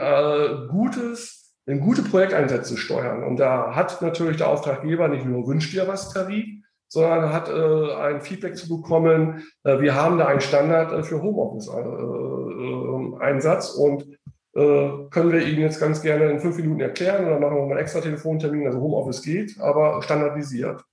gutes 0.69 1.41
in 1.65 1.79
gute 1.79 2.01
Projekteinsätze 2.01 2.75
steuern. 2.77 3.23
Und 3.23 3.37
da 3.37 3.75
hat 3.75 4.01
natürlich 4.01 4.37
der 4.37 4.49
Auftraggeber 4.49 5.07
nicht 5.07 5.25
nur 5.25 5.47
wünscht 5.47 5.73
dir 5.73 5.87
was 5.87 6.11
Tarif, 6.11 6.47
sondern 6.87 7.31
hat 7.31 7.49
äh, 7.49 7.93
ein 7.95 8.21
Feedback 8.21 8.57
zu 8.57 8.67
bekommen, 8.67 9.43
äh, 9.63 9.79
wir 9.79 9.93
haben 9.95 10.17
da 10.17 10.25
einen 10.27 10.41
Standard 10.41 10.91
äh, 10.91 11.03
für 11.03 11.21
Homeoffice-Einsatz 11.21 13.77
äh, 13.77 13.79
äh, 13.79 13.81
und 13.81 14.07
äh, 14.53 15.07
können 15.09 15.31
wir 15.31 15.47
Ihnen 15.47 15.61
jetzt 15.61 15.79
ganz 15.79 16.01
gerne 16.01 16.29
in 16.29 16.41
fünf 16.41 16.57
Minuten 16.57 16.81
erklären 16.81 17.25
oder 17.25 17.39
machen 17.39 17.55
wir 17.55 17.61
mal 17.61 17.71
einen 17.71 17.79
extra 17.79 18.01
Telefontermin, 18.01 18.67
also 18.67 18.81
Homeoffice 18.81 19.21
geht, 19.21 19.57
aber 19.61 20.01
standardisiert. 20.01 20.83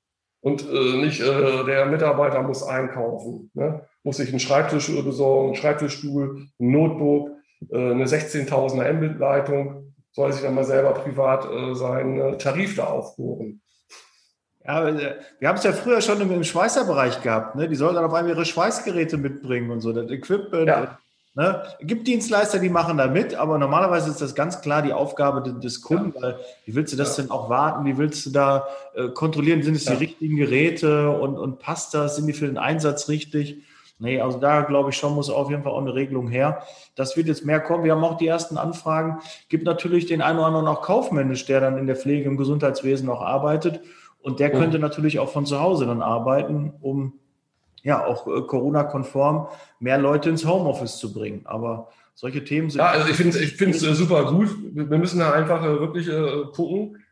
Und 0.48 1.00
nicht 1.00 1.20
der 1.20 1.86
Mitarbeiter 1.86 2.42
muss 2.42 2.62
einkaufen, 2.62 3.50
ne? 3.54 3.82
muss 4.02 4.16
sich 4.16 4.30
einen 4.30 4.40
Schreibtisch 4.40 4.90
besorgen, 5.02 5.48
einen 5.48 5.56
Schreibtischstuhl, 5.56 6.46
ein 6.58 6.70
Notebook, 6.70 7.30
eine 7.72 8.04
16.000er 8.04 8.92
Mbit-Leitung 8.92 9.88
soll 10.18 10.32
sich 10.32 10.42
dann 10.42 10.54
mal 10.54 10.64
selber 10.64 10.94
privat 10.94 11.44
äh, 11.44 11.74
seinen 11.74 12.18
äh, 12.18 12.38
Tarif 12.38 12.74
da 12.74 12.86
aufbohren. 12.86 13.60
Ja, 14.64 14.88
äh, 14.88 15.16
wir 15.38 15.48
haben 15.48 15.56
es 15.56 15.64
ja 15.64 15.72
früher 15.72 16.00
schon 16.00 16.20
im, 16.20 16.32
im 16.32 16.42
Schweißerbereich 16.44 17.22
gehabt. 17.22 17.54
Ne? 17.54 17.68
Die 17.68 17.76
sollen 17.76 17.94
dann 17.94 18.04
auf 18.04 18.12
einmal 18.12 18.34
ihre 18.34 18.44
Schweißgeräte 18.44 19.16
mitbringen 19.16 19.70
und 19.70 19.80
so, 19.80 19.92
das 19.92 20.10
Equipment. 20.10 20.66
Ja. 20.66 20.98
Ne? 21.38 21.62
gibt 21.82 22.08
Dienstleister, 22.08 22.58
die 22.58 22.68
machen 22.68 22.98
da 22.98 23.06
mit, 23.06 23.36
aber 23.36 23.58
normalerweise 23.58 24.10
ist 24.10 24.20
das 24.20 24.34
ganz 24.34 24.60
klar 24.60 24.82
die 24.82 24.92
Aufgabe 24.92 25.52
des 25.52 25.82
Kunden, 25.82 26.12
ja. 26.16 26.20
weil 26.20 26.40
wie 26.64 26.74
willst 26.74 26.92
du 26.92 26.96
das 26.96 27.16
ja. 27.16 27.22
denn 27.22 27.30
auch 27.30 27.48
warten? 27.48 27.84
Wie 27.84 27.96
willst 27.96 28.26
du 28.26 28.30
da 28.30 28.66
äh, 28.96 29.06
kontrollieren? 29.10 29.62
Sind 29.62 29.76
es 29.76 29.84
ja. 29.84 29.92
die 29.92 29.98
richtigen 29.98 30.34
Geräte 30.34 31.10
und, 31.10 31.38
und 31.38 31.60
passt 31.60 31.94
das? 31.94 32.16
Sind 32.16 32.26
die 32.26 32.32
für 32.32 32.48
den 32.48 32.58
Einsatz 32.58 33.08
richtig? 33.08 33.58
Nee, 34.00 34.20
also 34.20 34.40
da 34.40 34.62
glaube 34.62 34.90
ich 34.90 34.96
schon, 34.96 35.14
muss 35.14 35.30
auf 35.30 35.48
jeden 35.48 35.62
Fall 35.62 35.70
auch 35.70 35.80
eine 35.80 35.94
Regelung 35.94 36.26
her. 36.26 36.64
Das 36.96 37.16
wird 37.16 37.28
jetzt 37.28 37.44
mehr 37.44 37.60
kommen. 37.60 37.84
Wir 37.84 37.92
haben 37.92 38.02
auch 38.02 38.16
die 38.16 38.26
ersten 38.26 38.58
Anfragen. 38.58 39.20
Gibt 39.48 39.64
natürlich 39.64 40.06
den 40.06 40.22
einen 40.22 40.38
oder 40.38 40.48
anderen 40.48 40.66
auch 40.66 40.82
kaufmännisch, 40.82 41.46
der 41.46 41.60
dann 41.60 41.78
in 41.78 41.86
der 41.86 41.94
Pflege, 41.94 42.28
im 42.28 42.36
Gesundheitswesen 42.36 43.06
noch 43.06 43.22
arbeitet. 43.22 43.78
Und 44.22 44.40
der 44.40 44.50
könnte 44.50 44.80
natürlich 44.80 45.20
auch 45.20 45.28
von 45.28 45.46
zu 45.46 45.60
Hause 45.60 45.86
dann 45.86 46.02
arbeiten, 46.02 46.72
um 46.80 47.12
ja 47.82 48.04
auch 48.04 48.26
äh, 48.26 48.42
Corona-konform 48.42 49.48
mehr 49.80 49.98
Leute 49.98 50.30
ins 50.30 50.46
Homeoffice 50.46 50.98
zu 50.98 51.12
bringen. 51.12 51.42
Aber 51.44 51.88
solche 52.18 52.42
Themen 52.42 52.68
sind. 52.68 52.80
Ja, 52.80 52.88
also 52.90 53.08
ich 53.08 53.16
finde 53.16 53.36
es 53.36 53.42
ich 53.42 53.56
find's, 53.56 53.82
äh, 53.82 53.94
super 53.94 54.32
gut. 54.32 54.48
Wir 54.72 54.98
müssen 54.98 55.20
da 55.20 55.32
einfach 55.32 55.62
äh, 55.62 55.78
wirklich 55.78 56.08
äh, 56.08 56.44
gucken, 56.52 57.04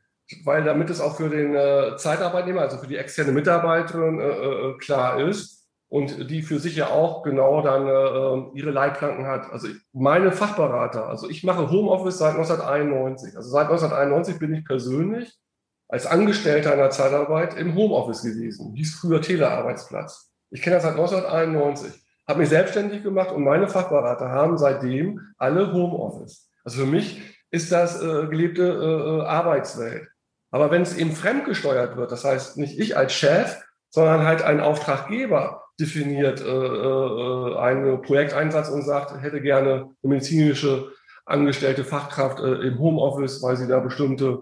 weil 0.44 0.64
damit 0.64 0.90
es 0.90 1.00
auch 1.00 1.16
für 1.16 1.28
den 1.28 1.54
äh, 1.54 1.96
Zeitarbeitnehmer, 1.96 2.62
also 2.62 2.78
für 2.78 2.88
die 2.88 2.96
externe 2.96 3.30
Mitarbeiterin 3.30 4.18
äh, 4.18 4.78
klar 4.78 5.20
ist 5.20 5.68
und 5.88 6.28
die 6.28 6.42
für 6.42 6.58
sich 6.58 6.75
ja 6.75 6.88
auch 6.88 7.23
genau 7.23 7.62
dann 7.62 8.50
ihre 8.54 8.73
Leitplanken 8.73 9.25
hat. 9.28 9.52
Also 9.52 9.68
meine 9.92 10.32
Fachberater, 10.32 11.06
also 11.06 11.30
ich 11.30 11.44
mache 11.44 11.70
Homeoffice 11.70 12.18
seit 12.18 12.35
1991. 12.35 13.37
Also 13.37 13.50
seit 13.50 13.68
1991 13.70 14.40
bin 14.40 14.52
ich 14.52 14.64
persönlich 14.64 15.38
als 15.87 16.06
Angestellter 16.06 16.73
einer 16.73 16.90
Zeitarbeit 16.90 17.56
im 17.56 17.76
Homeoffice 17.76 18.23
gewesen. 18.23 18.75
Hieß 18.75 18.96
früher 18.96 19.23
Telearbeitsplatz. 19.23 20.32
Ich 20.50 20.62
kenne 20.62 20.76
das 20.76 20.84
seit 20.84 20.92
1991, 20.92 21.92
habe 22.28 22.40
mich 22.40 22.48
selbstständig 22.48 23.02
gemacht 23.02 23.32
und 23.32 23.44
meine 23.44 23.68
Fachberater 23.68 24.28
haben 24.28 24.58
seitdem 24.58 25.20
alle 25.38 25.72
Homeoffice. 25.72 26.50
Also 26.64 26.80
für 26.80 26.86
mich 26.86 27.20
ist 27.50 27.72
das 27.72 28.02
äh, 28.02 28.26
gelebte 28.26 28.62
äh, 28.62 29.22
äh, 29.22 29.26
Arbeitswelt. 29.26 30.08
Aber 30.50 30.70
wenn 30.70 30.82
es 30.82 30.96
eben 30.96 31.12
fremdgesteuert 31.12 31.96
wird, 31.96 32.12
das 32.12 32.24
heißt 32.24 32.56
nicht 32.56 32.78
ich 32.78 32.96
als 32.96 33.12
Chef, 33.12 33.62
sondern 33.90 34.24
halt 34.24 34.42
ein 34.42 34.60
Auftraggeber 34.60 35.62
definiert 35.78 36.40
äh, 36.40 36.44
äh, 36.44 37.56
einen 37.58 38.02
Projekteinsatz 38.02 38.68
und 38.68 38.82
sagt, 38.82 39.20
hätte 39.20 39.40
gerne 39.40 39.72
eine 39.72 39.94
medizinische 40.02 40.92
angestellte 41.24 41.84
Fachkraft 41.84 42.40
äh, 42.40 42.66
im 42.66 42.78
Homeoffice, 42.78 43.42
weil 43.42 43.56
sie 43.56 43.66
da 43.66 43.80
bestimmte 43.80 44.40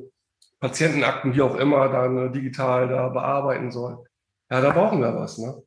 Patientenakten, 0.60 1.34
wie 1.34 1.42
auch 1.42 1.56
immer, 1.56 1.88
dann 1.88 2.28
äh, 2.28 2.30
digital 2.30 2.88
da 2.88 3.08
bearbeiten 3.08 3.70
soll. 3.70 4.04
Ja, 4.50 4.60
da 4.60 4.70
brauchen 4.70 5.00
wir 5.00 5.14
was. 5.14 5.38
Ne? 5.38 5.62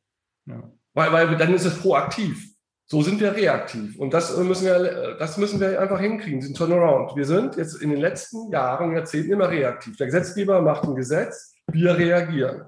Ja. 0.48 0.72
Weil, 0.94 1.12
weil 1.12 1.36
dann 1.36 1.54
ist 1.54 1.64
es 1.64 1.78
proaktiv. 1.78 2.44
So 2.90 3.02
sind 3.02 3.20
wir 3.20 3.34
reaktiv. 3.36 3.98
Und 3.98 4.14
das 4.14 4.34
müssen 4.38 4.64
wir, 4.64 5.16
das 5.18 5.36
müssen 5.36 5.60
wir 5.60 5.78
einfach 5.78 6.00
hinkriegen, 6.00 6.40
diesen 6.40 6.54
Turnaround. 6.54 7.14
Wir 7.16 7.26
sind 7.26 7.56
jetzt 7.56 7.82
in 7.82 7.90
den 7.90 8.00
letzten 8.00 8.50
Jahren, 8.50 8.92
Jahrzehnten 8.92 9.30
immer 9.30 9.50
reaktiv. 9.50 9.96
Der 9.98 10.06
Gesetzgeber 10.06 10.62
macht 10.62 10.84
ein 10.84 10.94
Gesetz, 10.94 11.54
wir 11.70 11.98
reagieren. 11.98 12.62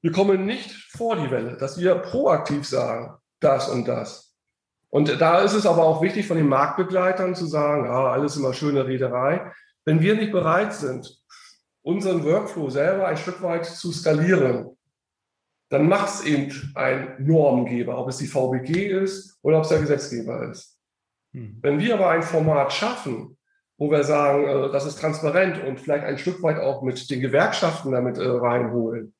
Wir 0.00 0.12
kommen 0.12 0.46
nicht 0.46 0.70
vor 0.70 1.16
die 1.16 1.30
Welle, 1.30 1.56
dass 1.58 1.78
wir 1.78 1.94
proaktiv 1.96 2.66
sagen, 2.66 3.18
das 3.40 3.68
und 3.68 3.86
das. 3.86 4.34
Und 4.88 5.20
da 5.20 5.40
ist 5.40 5.54
es 5.54 5.66
aber 5.66 5.84
auch 5.84 6.00
wichtig 6.00 6.26
von 6.26 6.36
den 6.36 6.48
Marktbegleitern 6.48 7.34
zu 7.34 7.46
sagen, 7.46 7.86
ah, 7.86 8.12
alles 8.12 8.36
immer 8.36 8.54
schöne 8.54 8.86
Rederei. 8.86 9.52
Wenn 9.84 10.00
wir 10.00 10.14
nicht 10.14 10.32
bereit 10.32 10.72
sind, 10.72 11.20
unseren 11.82 12.24
Workflow 12.24 12.70
selber 12.70 13.06
ein 13.06 13.16
Stück 13.16 13.42
weit 13.42 13.66
zu 13.66 13.92
skalieren, 13.92 14.73
dann 15.74 15.88
macht 15.88 16.08
es 16.08 16.24
eben 16.24 16.72
ein 16.74 17.14
Normgeber, 17.18 17.98
ob 17.98 18.08
es 18.08 18.18
die 18.18 18.26
VBG 18.26 18.86
ist 19.02 19.38
oder 19.42 19.58
ob 19.58 19.64
es 19.64 19.70
der 19.70 19.80
Gesetzgeber 19.80 20.50
ist. 20.50 20.78
Hm. 21.32 21.58
Wenn 21.60 21.80
wir 21.80 21.94
aber 21.94 22.10
ein 22.10 22.22
Format 22.22 22.72
schaffen, 22.72 23.36
wo 23.76 23.90
wir 23.90 24.04
sagen, 24.04 24.44
äh, 24.44 24.72
das 24.72 24.86
ist 24.86 25.00
transparent 25.00 25.62
und 25.64 25.80
vielleicht 25.80 26.04
ein 26.04 26.18
Stück 26.18 26.42
weit 26.42 26.58
auch 26.58 26.82
mit 26.82 27.10
den 27.10 27.20
Gewerkschaften 27.20 27.92
damit 27.92 28.18
äh, 28.18 28.22
reinholen. 28.24 29.14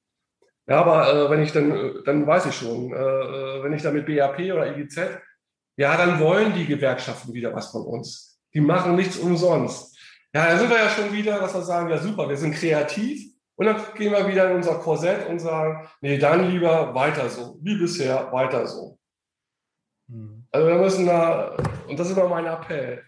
Ja, 0.67 0.81
aber 0.81 1.13
äh, 1.13 1.31
wenn 1.31 1.43
ich 1.43 1.53
dann, 1.53 2.03
dann 2.05 2.27
weiß 2.27 2.47
ich 2.47 2.55
schon, 2.55 2.93
wenn 2.93 3.73
ich 3.73 3.83
da 3.83 3.91
mit 3.91 4.07
BAP 4.07 4.39
oder 4.39 4.77
IGZ, 4.77 4.99
ja, 5.77 5.97
dann 5.97 6.21
wollen 6.21 6.55
die 6.55 6.67
Gewerkschaften 6.67 7.35
wieder 7.35 7.53
was 7.53 7.71
von 7.71 7.83
uns. 7.83 8.41
Die 8.55 8.61
machen 8.61 8.95
nichts 8.95 9.19
umsonst. 9.19 9.99
Ja, 10.33 10.47
da 10.47 10.59
sind 10.59 10.71
wir 10.71 10.79
ja 10.79 10.89
schon 10.89 11.13
wieder, 11.13 11.41
dass 11.41 11.55
wir 11.55 11.63
sagen, 11.63 11.91
ja 11.91 11.99
super, 11.99 12.29
wir 12.29 12.37
sind 12.37 12.55
kreativ, 12.55 13.34
und 13.57 13.67
dann 13.67 13.77
gehen 13.97 14.13
wir 14.13 14.27
wieder 14.27 14.51
in 14.51 14.57
unser 14.57 14.75
Korsett 14.75 15.29
und 15.29 15.39
sagen, 15.39 15.89
nee, 16.01 16.19
dann 16.19 16.51
lieber 16.51 16.95
weiter 16.95 17.29
so, 17.29 17.59
wie 17.63 17.77
bisher, 17.77 18.33
weiter 18.33 18.67
so. 18.67 18.99
Also 20.51 20.67
wir 20.69 20.77
müssen 20.77 21.07
da, 21.07 21.57
und 21.89 21.99
das 21.99 22.11
ist 22.11 22.17
immer 22.17 22.29
mein 22.29 22.47
Appell, 22.47 23.03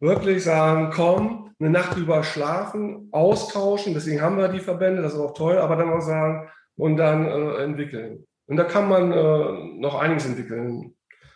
wirklich 0.00 0.44
sagen, 0.44 0.90
komm, 0.94 1.54
eine 1.58 1.70
Nacht 1.70 1.96
drüber 1.96 2.22
schlafen, 2.22 3.08
austauschen, 3.12 3.94
deswegen 3.94 4.20
haben 4.20 4.36
wir 4.36 4.48
die 4.48 4.60
Verbände, 4.60 5.02
das 5.02 5.14
ist 5.14 5.20
auch 5.20 5.34
toll, 5.34 5.58
aber 5.58 5.76
dann 5.76 5.92
auch 5.92 6.00
sagen, 6.00 6.50
und 6.76 6.96
dann 6.96 7.26
äh, 7.26 7.62
entwickeln. 7.62 8.26
Und 8.46 8.56
da 8.56 8.64
kann 8.64 8.88
man 8.88 9.12
äh, 9.12 9.78
noch 9.78 9.94
einiges 9.94 10.26
entwickeln. 10.26 10.94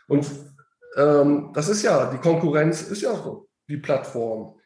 Und 0.09 0.27
ähm, 0.97 1.51
das 1.55 1.69
ist 1.69 1.83
ja, 1.83 2.11
die 2.11 2.19
Konkurrenz 2.19 2.83
ist 2.83 3.03
ja 3.03 3.15
so, 3.15 3.49
die 3.69 3.77
Plattform. 3.77 4.58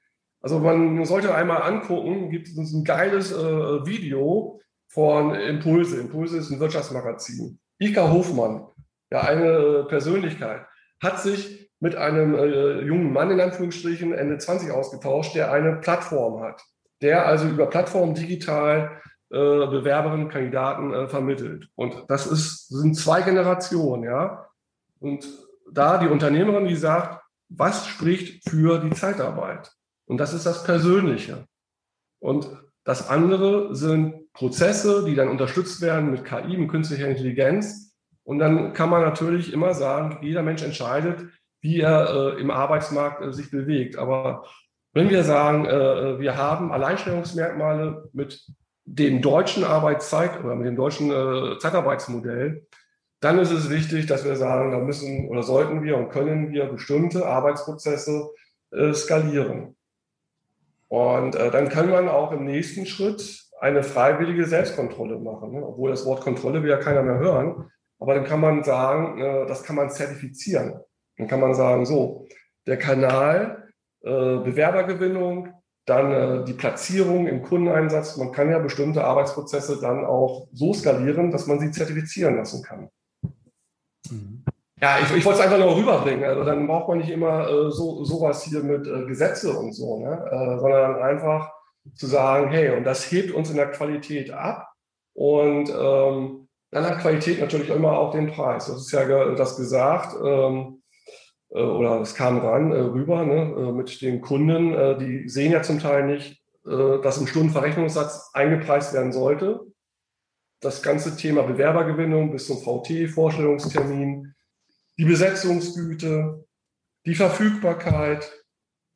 Also 0.42 0.58
man 0.58 1.04
sollte 1.04 1.34
einmal 1.34 1.62
angucken, 1.62 2.30
gibt 2.30 2.48
es 2.48 2.56
ein 2.56 2.84
geiles 2.84 3.32
äh, 3.32 3.86
Video 3.86 4.60
von 4.88 5.34
Impulse. 5.34 6.00
Impulse 6.00 6.38
ist 6.38 6.50
ein 6.50 6.60
Wirtschaftsmagazin. 6.60 7.58
Ika 7.78 8.10
Hofmann, 8.10 8.66
ja 9.10 9.22
eine 9.22 9.86
Persönlichkeit, 9.88 10.66
hat 11.00 11.20
sich 11.20 11.70
mit 11.80 11.96
einem 11.96 12.34
äh, 12.34 12.80
jungen 12.82 13.12
Mann 13.12 13.30
in 13.30 13.40
Anführungsstrichen 13.40 14.12
Ende 14.12 14.38
20 14.38 14.70
ausgetauscht, 14.70 15.34
der 15.34 15.52
eine 15.52 15.76
Plattform 15.76 16.42
hat, 16.42 16.62
der 17.00 17.26
also 17.26 17.48
über 17.48 17.66
Plattformen 17.66 18.14
digital 18.14 19.00
äh, 19.30 19.36
Bewerberinnen, 19.66 20.28
Kandidaten 20.28 20.92
äh, 20.92 21.08
vermittelt. 21.08 21.68
Und 21.74 22.04
das 22.08 22.26
ist, 22.26 22.68
sind 22.68 22.94
zwei 22.96 23.22
Generationen, 23.22 24.04
ja. 24.04 24.46
Und 25.00 25.26
da 25.72 25.98
die 25.98 26.08
Unternehmerin, 26.08 26.66
die 26.66 26.76
sagt, 26.76 27.20
was 27.48 27.86
spricht 27.86 28.48
für 28.48 28.78
die 28.78 28.90
Zeitarbeit? 28.90 29.72
Und 30.12 30.18
das 30.18 30.34
ist 30.34 30.44
das 30.44 30.62
Persönliche. 30.62 31.46
Und 32.18 32.46
das 32.84 33.08
andere 33.08 33.74
sind 33.74 34.30
Prozesse, 34.34 35.06
die 35.06 35.14
dann 35.14 35.30
unterstützt 35.30 35.80
werden 35.80 36.10
mit 36.10 36.26
KI, 36.26 36.58
mit 36.58 36.68
künstlicher 36.68 37.08
Intelligenz. 37.08 37.96
Und 38.22 38.38
dann 38.38 38.74
kann 38.74 38.90
man 38.90 39.00
natürlich 39.00 39.54
immer 39.54 39.72
sagen, 39.72 40.18
jeder 40.20 40.42
Mensch 40.42 40.62
entscheidet, 40.62 41.30
wie 41.62 41.80
er 41.80 42.10
äh, 42.36 42.40
im 42.42 42.50
Arbeitsmarkt 42.50 43.22
äh, 43.22 43.32
sich 43.32 43.50
bewegt. 43.50 43.96
Aber 43.96 44.44
wenn 44.92 45.08
wir 45.08 45.24
sagen, 45.24 45.64
äh, 45.64 46.20
wir 46.20 46.36
haben 46.36 46.72
Alleinstellungsmerkmale 46.72 48.10
mit 48.12 48.46
dem 48.84 49.22
deutschen 49.22 49.64
Arbeitszeit 49.64 50.44
oder 50.44 50.56
mit 50.56 50.66
dem 50.66 50.76
deutschen 50.76 51.10
äh, 51.10 51.58
Zeitarbeitsmodell, 51.58 52.66
dann 53.20 53.38
ist 53.38 53.50
es 53.50 53.70
wichtig, 53.70 54.04
dass 54.08 54.26
wir 54.26 54.36
sagen, 54.36 54.72
da 54.72 54.78
müssen 54.78 55.26
oder 55.28 55.42
sollten 55.42 55.82
wir 55.82 55.96
und 55.96 56.10
können 56.10 56.52
wir 56.52 56.66
bestimmte 56.66 57.24
Arbeitsprozesse 57.24 58.28
äh, 58.72 58.92
skalieren. 58.92 59.74
Und 60.92 61.36
äh, 61.36 61.50
dann 61.50 61.70
kann 61.70 61.88
man 61.88 62.06
auch 62.06 62.32
im 62.32 62.44
nächsten 62.44 62.84
Schritt 62.84 63.48
eine 63.58 63.82
freiwillige 63.82 64.44
Selbstkontrolle 64.44 65.18
machen, 65.18 65.52
ne? 65.52 65.66
obwohl 65.66 65.88
das 65.88 66.04
Wort 66.04 66.20
Kontrolle 66.20 66.62
will 66.62 66.68
ja 66.68 66.76
keiner 66.76 67.02
mehr 67.02 67.18
hören. 67.18 67.70
Aber 67.98 68.14
dann 68.14 68.24
kann 68.24 68.40
man 68.40 68.62
sagen, 68.62 69.18
äh, 69.18 69.46
das 69.46 69.62
kann 69.62 69.76
man 69.76 69.88
zertifizieren. 69.88 70.74
Dann 71.16 71.28
kann 71.28 71.40
man 71.40 71.54
sagen, 71.54 71.86
so, 71.86 72.26
der 72.66 72.76
Kanal, 72.76 73.68
äh, 74.02 74.10
Bewerbergewinnung, 74.10 75.54
dann 75.86 76.12
äh, 76.12 76.44
die 76.44 76.52
Platzierung 76.52 77.26
im 77.26 77.40
Kundeneinsatz. 77.42 78.18
Man 78.18 78.30
kann 78.30 78.50
ja 78.50 78.58
bestimmte 78.58 79.02
Arbeitsprozesse 79.02 79.80
dann 79.80 80.04
auch 80.04 80.48
so 80.52 80.74
skalieren, 80.74 81.30
dass 81.30 81.46
man 81.46 81.58
sie 81.58 81.70
zertifizieren 81.70 82.36
lassen 82.36 82.62
kann. 82.62 82.90
Mhm. 84.10 84.44
Ja, 84.82 84.98
ich, 84.98 85.16
ich 85.16 85.24
wollte 85.24 85.38
es 85.38 85.44
einfach 85.44 85.58
nur 85.58 85.76
rüberbringen. 85.76 86.24
Also 86.24 86.42
dann 86.42 86.66
braucht 86.66 86.88
man 86.88 86.98
nicht 86.98 87.10
immer 87.10 87.48
äh, 87.48 87.70
so 87.70 88.02
sowas 88.04 88.42
hier 88.42 88.64
mit 88.64 88.86
äh, 88.86 89.06
Gesetze 89.06 89.56
und 89.56 89.72
so, 89.72 90.00
ne? 90.00 90.28
Äh, 90.28 90.58
sondern 90.58 91.00
einfach 91.00 91.52
zu 91.94 92.06
sagen, 92.06 92.50
hey, 92.50 92.76
und 92.76 92.84
das 92.84 93.10
hebt 93.12 93.32
uns 93.32 93.48
in 93.50 93.56
der 93.56 93.70
Qualität 93.70 94.32
ab. 94.32 94.72
Und 95.14 95.70
ähm, 95.70 96.48
dann 96.72 96.84
hat 96.84 96.98
Qualität 96.98 97.40
natürlich 97.40 97.70
immer 97.70 97.96
auch 97.96 98.10
den 98.10 98.32
Preis. 98.32 98.66
Das 98.66 98.78
ist 98.78 98.92
ja 98.92 99.34
das 99.34 99.56
gesagt. 99.56 100.16
Ähm, 100.24 100.82
äh, 101.54 101.62
oder 101.62 102.00
es 102.00 102.14
kam 102.14 102.38
ran 102.38 102.72
äh, 102.72 102.78
rüber 102.78 103.24
ne, 103.24 103.54
äh, 103.56 103.72
mit 103.72 104.00
den 104.02 104.20
Kunden. 104.20 104.98
Die 104.98 105.28
sehen 105.28 105.52
ja 105.52 105.62
zum 105.62 105.78
Teil 105.78 106.06
nicht, 106.06 106.42
dass 106.64 107.18
im 107.18 107.26
Stundenverrechnungssatz 107.26 108.30
eingepreist 108.34 108.94
werden 108.94 109.12
sollte. 109.12 109.60
Das 110.60 110.80
ganze 110.80 111.16
Thema 111.16 111.42
Bewerbergewinnung 111.42 112.30
bis 112.30 112.46
zum 112.46 112.58
VT-Vorstellungstermin 112.58 114.32
die 115.02 115.08
Besetzungsgüte, 115.08 116.44
die 117.06 117.16
Verfügbarkeit, 117.16 118.30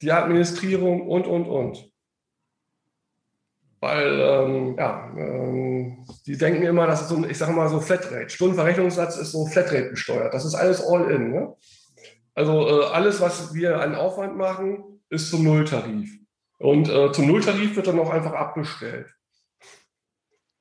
die 0.00 0.12
Administrierung 0.12 1.08
und, 1.08 1.26
und, 1.26 1.48
und. 1.48 1.90
Weil, 3.80 4.20
ähm, 4.20 4.76
ja, 4.78 5.12
ähm, 5.16 6.06
die 6.24 6.38
denken 6.38 6.62
immer, 6.62 6.86
das 6.86 7.02
ist 7.02 7.08
so, 7.08 7.26
ich 7.26 7.36
sage 7.36 7.52
mal 7.54 7.68
so 7.68 7.80
Flatrate. 7.80 8.30
Stundenverrechnungssatz 8.30 9.16
ist 9.16 9.32
so 9.32 9.46
Flatrate 9.46 9.90
gesteuert. 9.90 10.32
Das 10.32 10.44
ist 10.44 10.54
alles 10.54 10.80
all 10.80 11.10
in. 11.10 11.32
Ne? 11.32 11.56
Also 12.36 12.52
äh, 12.68 12.84
alles, 12.84 13.20
was 13.20 13.52
wir 13.52 13.80
an 13.80 13.96
Aufwand 13.96 14.36
machen, 14.36 15.02
ist 15.10 15.28
zum 15.28 15.42
Nulltarif. 15.42 16.08
Und 16.58 16.88
äh, 16.88 17.10
zum 17.10 17.26
Nulltarif 17.26 17.74
wird 17.74 17.88
dann 17.88 17.98
auch 17.98 18.10
einfach 18.10 18.32
abgestellt. 18.32 19.12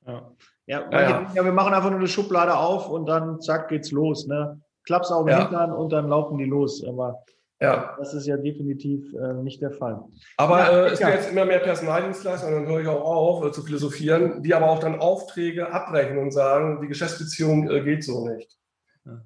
Ja. 0.04 0.32
Ja, 0.68 0.90
ja, 0.90 1.32
ja, 1.32 1.44
wir 1.44 1.52
machen 1.52 1.72
einfach 1.72 1.90
nur 1.90 2.00
eine 2.00 2.08
Schublade 2.08 2.56
auf 2.56 2.88
und 2.88 3.06
dann 3.06 3.40
zack 3.40 3.68
geht's 3.68 3.92
los. 3.92 4.26
Ne? 4.26 4.60
Klapp's 4.86 5.10
auf 5.10 5.26
den 5.26 5.36
ja. 5.36 5.42
Hintern 5.42 5.72
und 5.72 5.92
dann 5.92 6.08
laufen 6.08 6.38
die 6.38 6.46
los. 6.46 6.82
Aber 6.86 7.22
ja. 7.60 7.94
das 7.98 8.14
ist 8.14 8.26
ja 8.26 8.36
definitiv 8.36 9.12
äh, 9.14 9.34
nicht 9.34 9.60
der 9.60 9.72
Fall. 9.72 10.02
Aber 10.38 10.58
ja, 10.58 10.86
äh, 10.86 10.88
es 10.92 10.98
gibt 10.98 11.10
jetzt 11.10 11.30
immer 11.30 11.44
mehr 11.44 11.58
Personaldienstleister, 11.58 12.48
und 12.48 12.54
dann 12.54 12.66
höre 12.66 12.80
ich 12.80 12.88
auch 12.88 13.04
auf 13.04 13.44
äh, 13.44 13.52
zu 13.52 13.62
philosophieren, 13.62 14.42
die 14.42 14.54
aber 14.54 14.70
auch 14.70 14.78
dann 14.78 14.98
Aufträge 14.98 15.72
abbrechen 15.72 16.18
und 16.18 16.30
sagen, 16.30 16.80
die 16.80 16.88
Geschäftsbeziehung 16.88 17.68
äh, 17.68 17.82
geht 17.82 18.04
so 18.04 18.26
nicht. 18.26 18.56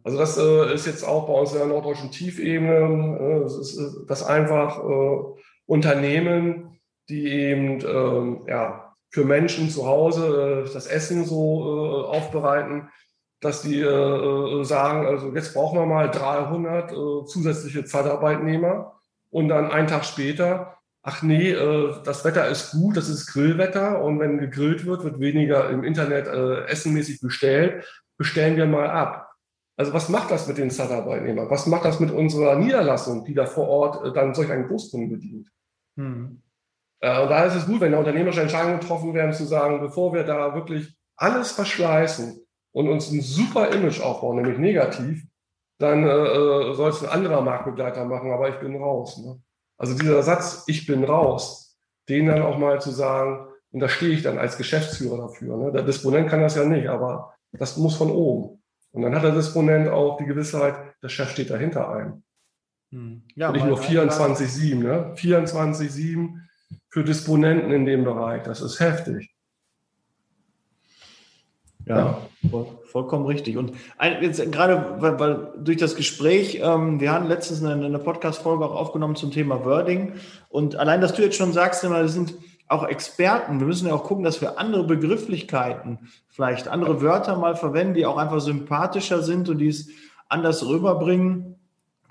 Also 0.02 0.18
das 0.18 0.36
äh, 0.36 0.74
ist 0.74 0.86
jetzt 0.86 1.06
auch 1.06 1.26
bei 1.26 1.32
uns 1.32 1.52
in 1.52 1.58
der 1.58 1.66
norddeutschen 1.66 2.10
Tiefebene, 2.10 3.18
äh, 3.18 3.40
das 3.42 3.56
ist 3.56 3.78
äh, 3.78 4.06
das 4.06 4.22
einfach 4.22 4.82
Unternehmen, 5.66 6.78
die 7.08 7.28
eben 7.28 7.80
ähm, 7.86 8.42
ja, 8.46 8.94
für 9.10 9.24
Menschen 9.24 9.70
zu 9.70 9.86
Hause 9.86 10.68
das 10.72 10.86
Essen 10.86 11.24
so 11.24 12.06
aufbereiten, 12.06 12.88
dass 13.40 13.62
die 13.62 13.80
sagen, 14.62 15.06
also 15.06 15.34
jetzt 15.34 15.54
brauchen 15.54 15.78
wir 15.78 15.86
mal 15.86 16.10
300 16.10 16.90
zusätzliche 17.26 17.84
Zeitarbeitnehmer 17.84 19.00
und 19.30 19.48
dann 19.48 19.70
einen 19.70 19.88
Tag 19.88 20.04
später 20.04 20.76
ach 21.02 21.22
nee, 21.22 21.54
das 21.54 22.26
Wetter 22.26 22.46
ist 22.48 22.72
gut, 22.72 22.98
das 22.98 23.08
ist 23.08 23.32
Grillwetter 23.32 24.04
und 24.04 24.20
wenn 24.20 24.36
gegrillt 24.36 24.84
wird, 24.84 25.02
wird 25.02 25.18
weniger 25.18 25.70
im 25.70 25.82
Internet 25.82 26.26
essenmäßig 26.68 27.22
bestellt, 27.22 27.86
bestellen 28.18 28.58
wir 28.58 28.66
mal 28.66 28.90
ab. 28.90 29.30
Also 29.80 29.94
was 29.94 30.10
macht 30.10 30.30
das 30.30 30.46
mit 30.46 30.58
den 30.58 30.70
Zeitarbeitnehmern? 30.70 31.48
Was 31.48 31.66
macht 31.66 31.86
das 31.86 32.00
mit 32.00 32.10
unserer 32.10 32.54
Niederlassung, 32.56 33.24
die 33.24 33.32
da 33.32 33.46
vor 33.46 33.66
Ort 33.66 34.04
äh, 34.04 34.12
dann 34.12 34.34
solch 34.34 34.50
einen 34.50 34.68
Großkunden 34.68 35.08
bedient? 35.08 35.48
Hm. 35.96 36.42
Äh, 37.00 37.22
und 37.22 37.30
da 37.30 37.44
ist 37.44 37.54
es 37.54 37.64
gut, 37.64 37.80
wenn 37.80 37.92
da 37.92 37.98
unternehmerische 37.98 38.42
Entscheidungen 38.42 38.78
getroffen 38.78 39.14
werden, 39.14 39.32
zu 39.32 39.46
sagen, 39.46 39.80
bevor 39.80 40.12
wir 40.12 40.24
da 40.24 40.54
wirklich 40.54 40.94
alles 41.16 41.52
verschleißen 41.52 42.46
und 42.72 42.88
uns 42.88 43.10
ein 43.10 43.20
super 43.20 43.70
Image 43.70 44.00
aufbauen, 44.00 44.36
nämlich 44.36 44.58
negativ, 44.58 45.26
dann 45.78 46.04
äh, 46.04 46.08
äh 46.08 46.74
soll 46.74 46.90
es 46.90 47.02
ein 47.02 47.08
anderer 47.08 47.40
Marktbegleiter 47.40 48.04
machen, 48.04 48.30
aber 48.30 48.48
ich 48.48 48.60
bin 48.60 48.76
raus. 48.76 49.18
Ne? 49.18 49.40
Also 49.78 49.96
dieser 49.96 50.22
Satz, 50.22 50.64
ich 50.66 50.86
bin 50.86 51.04
raus, 51.04 51.78
den 52.08 52.26
dann 52.26 52.42
auch 52.42 52.58
mal 52.58 52.80
zu 52.80 52.90
sagen, 52.90 53.46
und 53.72 53.80
da 53.80 53.88
stehe 53.88 54.12
ich 54.12 54.22
dann 54.22 54.38
als 54.38 54.58
Geschäftsführer 54.58 55.16
dafür. 55.16 55.56
Ne? 55.56 55.72
Der 55.72 55.82
Disponent 55.82 56.28
kann 56.28 56.40
das 56.40 56.56
ja 56.56 56.64
nicht, 56.64 56.88
aber 56.88 57.34
das 57.52 57.76
muss 57.76 57.96
von 57.96 58.10
oben. 58.10 58.62
Und 58.92 59.02
dann 59.02 59.14
hat 59.14 59.22
der 59.22 59.34
Disponent 59.34 59.88
auch 59.88 60.16
die 60.16 60.26
Gewissheit, 60.26 60.74
der 61.02 61.08
Chef 61.08 61.30
steht 61.30 61.50
dahinter 61.50 61.88
ein. 61.90 62.24
Hm. 62.92 63.22
Ja, 63.36 63.48
und 63.48 63.54
nicht 63.54 63.66
nur 63.66 63.80
24-7, 63.80 64.74
ne? 64.74 65.14
24-7 65.16 66.34
für 66.88 67.04
Disponenten 67.04 67.70
in 67.70 67.86
dem 67.86 68.04
Bereich. 68.04 68.42
Das 68.42 68.60
ist 68.60 68.80
heftig. 68.80 69.32
Ja, 71.90 72.18
ja. 72.42 72.66
vollkommen 72.84 73.26
richtig. 73.26 73.56
Und 73.56 73.72
jetzt 74.20 74.52
gerade 74.52 74.96
weil, 74.98 75.18
weil 75.18 75.52
durch 75.58 75.76
das 75.76 75.96
Gespräch, 75.96 76.60
ähm, 76.62 77.00
wir 77.00 77.12
haben 77.12 77.26
letztens 77.26 77.62
eine, 77.64 77.84
eine 77.84 77.98
Podcast-Folge 77.98 78.64
auch 78.64 78.74
aufgenommen 78.74 79.16
zum 79.16 79.30
Thema 79.30 79.64
Wording. 79.64 80.14
Und 80.48 80.76
allein, 80.76 81.00
dass 81.00 81.14
du 81.14 81.22
jetzt 81.22 81.36
schon 81.36 81.52
sagst, 81.52 81.84
das 81.84 82.12
sind 82.12 82.34
auch 82.68 82.84
Experten, 82.86 83.58
wir 83.58 83.66
müssen 83.66 83.88
ja 83.88 83.94
auch 83.94 84.04
gucken, 84.04 84.22
dass 84.22 84.40
wir 84.40 84.58
andere 84.58 84.84
Begrifflichkeiten, 84.84 85.98
vielleicht 86.28 86.68
andere 86.68 87.02
Wörter 87.02 87.36
mal 87.36 87.56
verwenden, 87.56 87.94
die 87.94 88.06
auch 88.06 88.16
einfach 88.16 88.40
sympathischer 88.40 89.22
sind 89.22 89.48
und 89.48 89.58
die 89.58 89.68
es 89.68 89.88
anders 90.28 90.66
rüberbringen. 90.66 91.56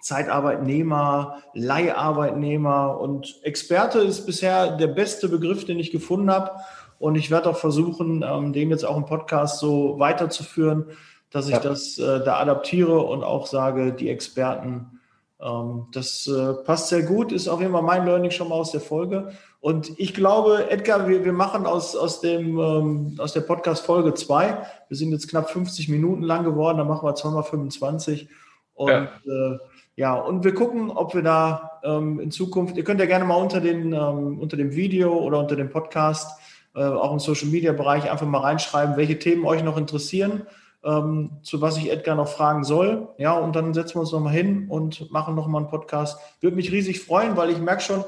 Zeitarbeitnehmer, 0.02 1.38
Leiharbeitnehmer 1.54 3.00
und 3.00 3.40
Experte 3.44 4.00
ist 4.00 4.26
bisher 4.26 4.78
der 4.78 4.88
beste 4.88 5.28
Begriff, 5.28 5.66
den 5.66 5.80
ich 5.80 5.92
gefunden 5.92 6.32
habe. 6.32 6.52
Und 7.00 7.16
ich 7.16 7.32
werde 7.32 7.50
auch 7.50 7.58
versuchen, 7.58 8.24
ähm, 8.28 8.54
den 8.54 8.70
jetzt 8.70 8.86
auch 8.86 8.98
im 8.98 9.06
Podcast 9.06 9.60
so 9.60 9.98
weiterzuführen, 10.00 10.86
dass 11.32 11.48
ich 11.48 11.54
ja. 11.54 11.60
das 11.60 11.98
äh, 11.98 12.24
da 12.24 12.40
adaptiere 12.40 13.00
und 13.00 13.24
auch 13.24 13.48
sage, 13.48 13.94
die 13.94 14.10
Experten, 14.10 15.00
ähm, 15.42 15.88
das 15.94 16.28
äh, 16.28 16.54
passt 16.66 16.90
sehr 16.90 17.04
gut, 17.04 17.32
ist 17.32 17.48
auf 17.48 17.62
jeden 17.62 17.72
Fall 17.72 17.82
mein 17.82 18.06
Learning 18.06 18.32
schon 18.32 18.50
mal 18.50 18.56
aus 18.56 18.72
der 18.72 18.82
Folge. 18.82 19.32
Und 19.62 19.98
ich 20.00 20.14
glaube, 20.14 20.70
Edgar, 20.70 21.08
wir, 21.08 21.24
wir 21.24 21.34
machen 21.34 21.66
aus, 21.66 21.96
aus, 21.96 22.22
dem, 22.22 22.60
ähm, 22.60 23.16
aus 23.18 23.34
der 23.34 23.42
Podcast-Folge 23.42 24.14
zwei. 24.14 24.58
Wir 24.88 24.98
sind 24.98 25.12
jetzt 25.12 25.30
knapp 25.30 25.50
50 25.50 25.90
Minuten 25.90 26.24
lang 26.24 26.44
geworden, 26.44 26.78
dann 26.78 26.88
machen 26.88 27.08
wir 27.08 27.16
zweimal 27.16 27.44
25. 27.44 28.30
Und 28.74 28.90
ja. 28.90 29.04
Äh, 29.26 29.58
ja, 30.00 30.16
und 30.16 30.46
wir 30.46 30.54
gucken, 30.54 30.92
ob 30.92 31.14
wir 31.14 31.22
da 31.22 31.82
ähm, 31.84 32.22
in 32.22 32.32
Zukunft, 32.32 32.78
ihr 32.78 32.86
könnt 32.86 33.02
ja 33.02 33.06
gerne 33.06 33.26
mal 33.26 33.36
unter, 33.36 33.60
den, 33.60 33.92
ähm, 33.92 34.40
unter 34.40 34.56
dem 34.56 34.74
Video 34.74 35.14
oder 35.14 35.40
unter 35.40 35.58
dem 35.58 35.70
Podcast, 35.70 36.39
äh, 36.76 36.84
auch 36.84 37.12
im 37.12 37.20
Social 37.20 37.48
Media 37.48 37.74
Bereich, 37.74 38.10
einfach 38.10 38.28
mal 38.28 38.40
reinschreiben, 38.40 38.98
welche 38.98 39.20
Themen 39.20 39.46
euch 39.46 39.64
noch 39.64 39.78
interessieren, 39.78 40.44
ähm, 40.84 41.32
zu 41.44 41.62
was 41.62 41.78
ich 41.78 41.92
Edgar 41.92 42.16
noch 42.16 42.30
fragen 42.30 42.64
soll. 42.64 43.10
Ja, 43.18 43.34
und 43.34 43.56
dann 43.56 43.74
setzen 43.74 43.96
wir 43.96 44.02
uns 44.02 44.12
nochmal 44.12 44.34
hin 44.34 44.68
und 44.70 45.12
machen 45.12 45.36
nochmal 45.36 45.62
einen 45.62 45.70
Podcast. 45.70 46.20
Würde 46.42 46.56
mich 46.56 46.72
riesig 46.72 47.02
freuen, 47.02 47.36
weil 47.36 47.50
ich 47.50 47.60
merke 47.60 47.82
schon, 47.82 48.04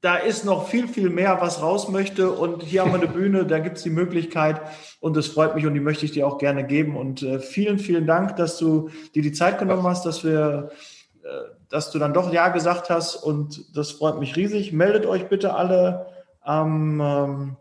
da 0.00 0.16
ist 0.16 0.44
noch 0.44 0.68
viel, 0.68 0.88
viel 0.88 1.10
mehr, 1.10 1.38
was 1.40 1.60
raus 1.60 1.88
möchte. 1.88 2.30
Und 2.30 2.62
hier 2.62 2.82
haben 2.82 2.92
wir 2.92 2.98
eine 2.98 3.08
Bühne, 3.12 3.44
da 3.44 3.58
gibt 3.58 3.76
es 3.76 3.82
die 3.82 3.90
Möglichkeit. 3.90 4.60
Und 5.00 5.16
das 5.16 5.26
freut 5.26 5.54
mich 5.54 5.66
und 5.66 5.74
die 5.74 5.80
möchte 5.80 6.06
ich 6.06 6.12
dir 6.12 6.26
auch 6.26 6.38
gerne 6.38 6.64
geben. 6.64 6.96
Und 6.96 7.22
äh, 7.22 7.38
vielen, 7.38 7.78
vielen 7.78 8.06
Dank, 8.06 8.36
dass 8.36 8.56
du 8.56 8.88
dir 9.14 9.22
die 9.22 9.32
Zeit 9.32 9.58
genommen 9.58 9.84
hast, 9.84 10.06
dass 10.06 10.24
wir, 10.24 10.70
äh, 11.22 11.28
dass 11.68 11.90
du 11.90 11.98
dann 11.98 12.14
doch 12.14 12.32
Ja 12.32 12.48
gesagt 12.48 12.88
hast. 12.88 13.16
Und 13.16 13.76
das 13.76 13.92
freut 13.92 14.18
mich 14.18 14.36
riesig. 14.36 14.72
Meldet 14.72 15.04
euch 15.04 15.28
bitte 15.28 15.54
alle 15.54 16.06
am 16.40 17.00
ähm, 17.00 17.56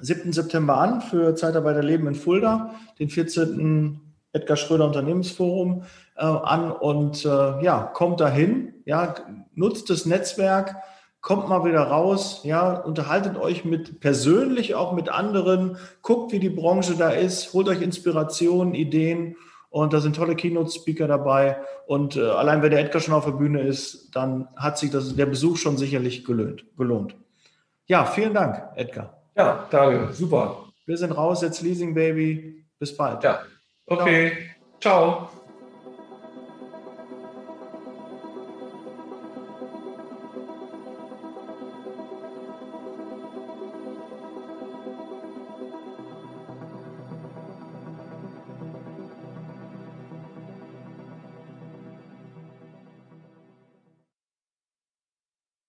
7. 0.00 0.32
September 0.32 0.78
an 0.78 1.00
für 1.00 1.34
Zeitarbeiter 1.34 1.82
Leben 1.82 2.06
in 2.06 2.14
Fulda, 2.14 2.74
den 2.98 3.10
14. 3.10 4.00
Edgar 4.32 4.56
Schröder 4.56 4.86
Unternehmensforum 4.86 5.82
äh, 6.16 6.22
an 6.24 6.70
und 6.70 7.24
äh, 7.24 7.62
ja, 7.62 7.90
kommt 7.92 8.20
dahin, 8.20 8.74
ja, 8.84 9.14
nutzt 9.54 9.90
das 9.90 10.06
Netzwerk, 10.06 10.76
kommt 11.20 11.48
mal 11.48 11.64
wieder 11.64 11.82
raus, 11.82 12.42
ja, 12.44 12.72
unterhaltet 12.72 13.36
euch 13.36 13.64
mit 13.64 14.00
persönlich 14.00 14.74
auch 14.74 14.92
mit 14.92 15.08
anderen, 15.08 15.76
guckt, 16.02 16.32
wie 16.32 16.38
die 16.38 16.48
Branche 16.48 16.94
da 16.96 17.10
ist, 17.10 17.52
holt 17.52 17.68
euch 17.68 17.82
Inspirationen, 17.82 18.74
Ideen 18.74 19.36
und 19.68 19.92
da 19.92 20.00
sind 20.00 20.16
tolle 20.16 20.36
Keynote-Speaker 20.36 21.08
dabei 21.08 21.58
und 21.86 22.16
äh, 22.16 22.20
allein 22.22 22.62
wenn 22.62 22.70
der 22.70 22.80
Edgar 22.80 23.00
schon 23.00 23.14
auf 23.14 23.24
der 23.24 23.32
Bühne 23.32 23.62
ist, 23.62 24.14
dann 24.14 24.48
hat 24.56 24.78
sich 24.78 24.90
das, 24.90 25.16
der 25.16 25.26
Besuch 25.26 25.56
schon 25.56 25.76
sicherlich 25.76 26.24
gelohnt. 26.24 26.64
gelohnt. 26.76 27.16
Ja, 27.90 28.04
vielen 28.04 28.32
Dank, 28.32 28.62
Edgar. 28.76 29.20
Ja, 29.34 29.66
danke, 29.68 30.12
super. 30.12 30.68
Wir 30.86 30.96
sind 30.96 31.10
raus, 31.10 31.42
jetzt 31.42 31.60
Leasing 31.60 31.92
Baby. 31.92 32.64
Bis 32.78 32.96
bald. 32.96 33.24
Ja, 33.24 33.42
okay, 33.86 34.30
ciao. 34.78 35.28
ciao. 35.28 35.39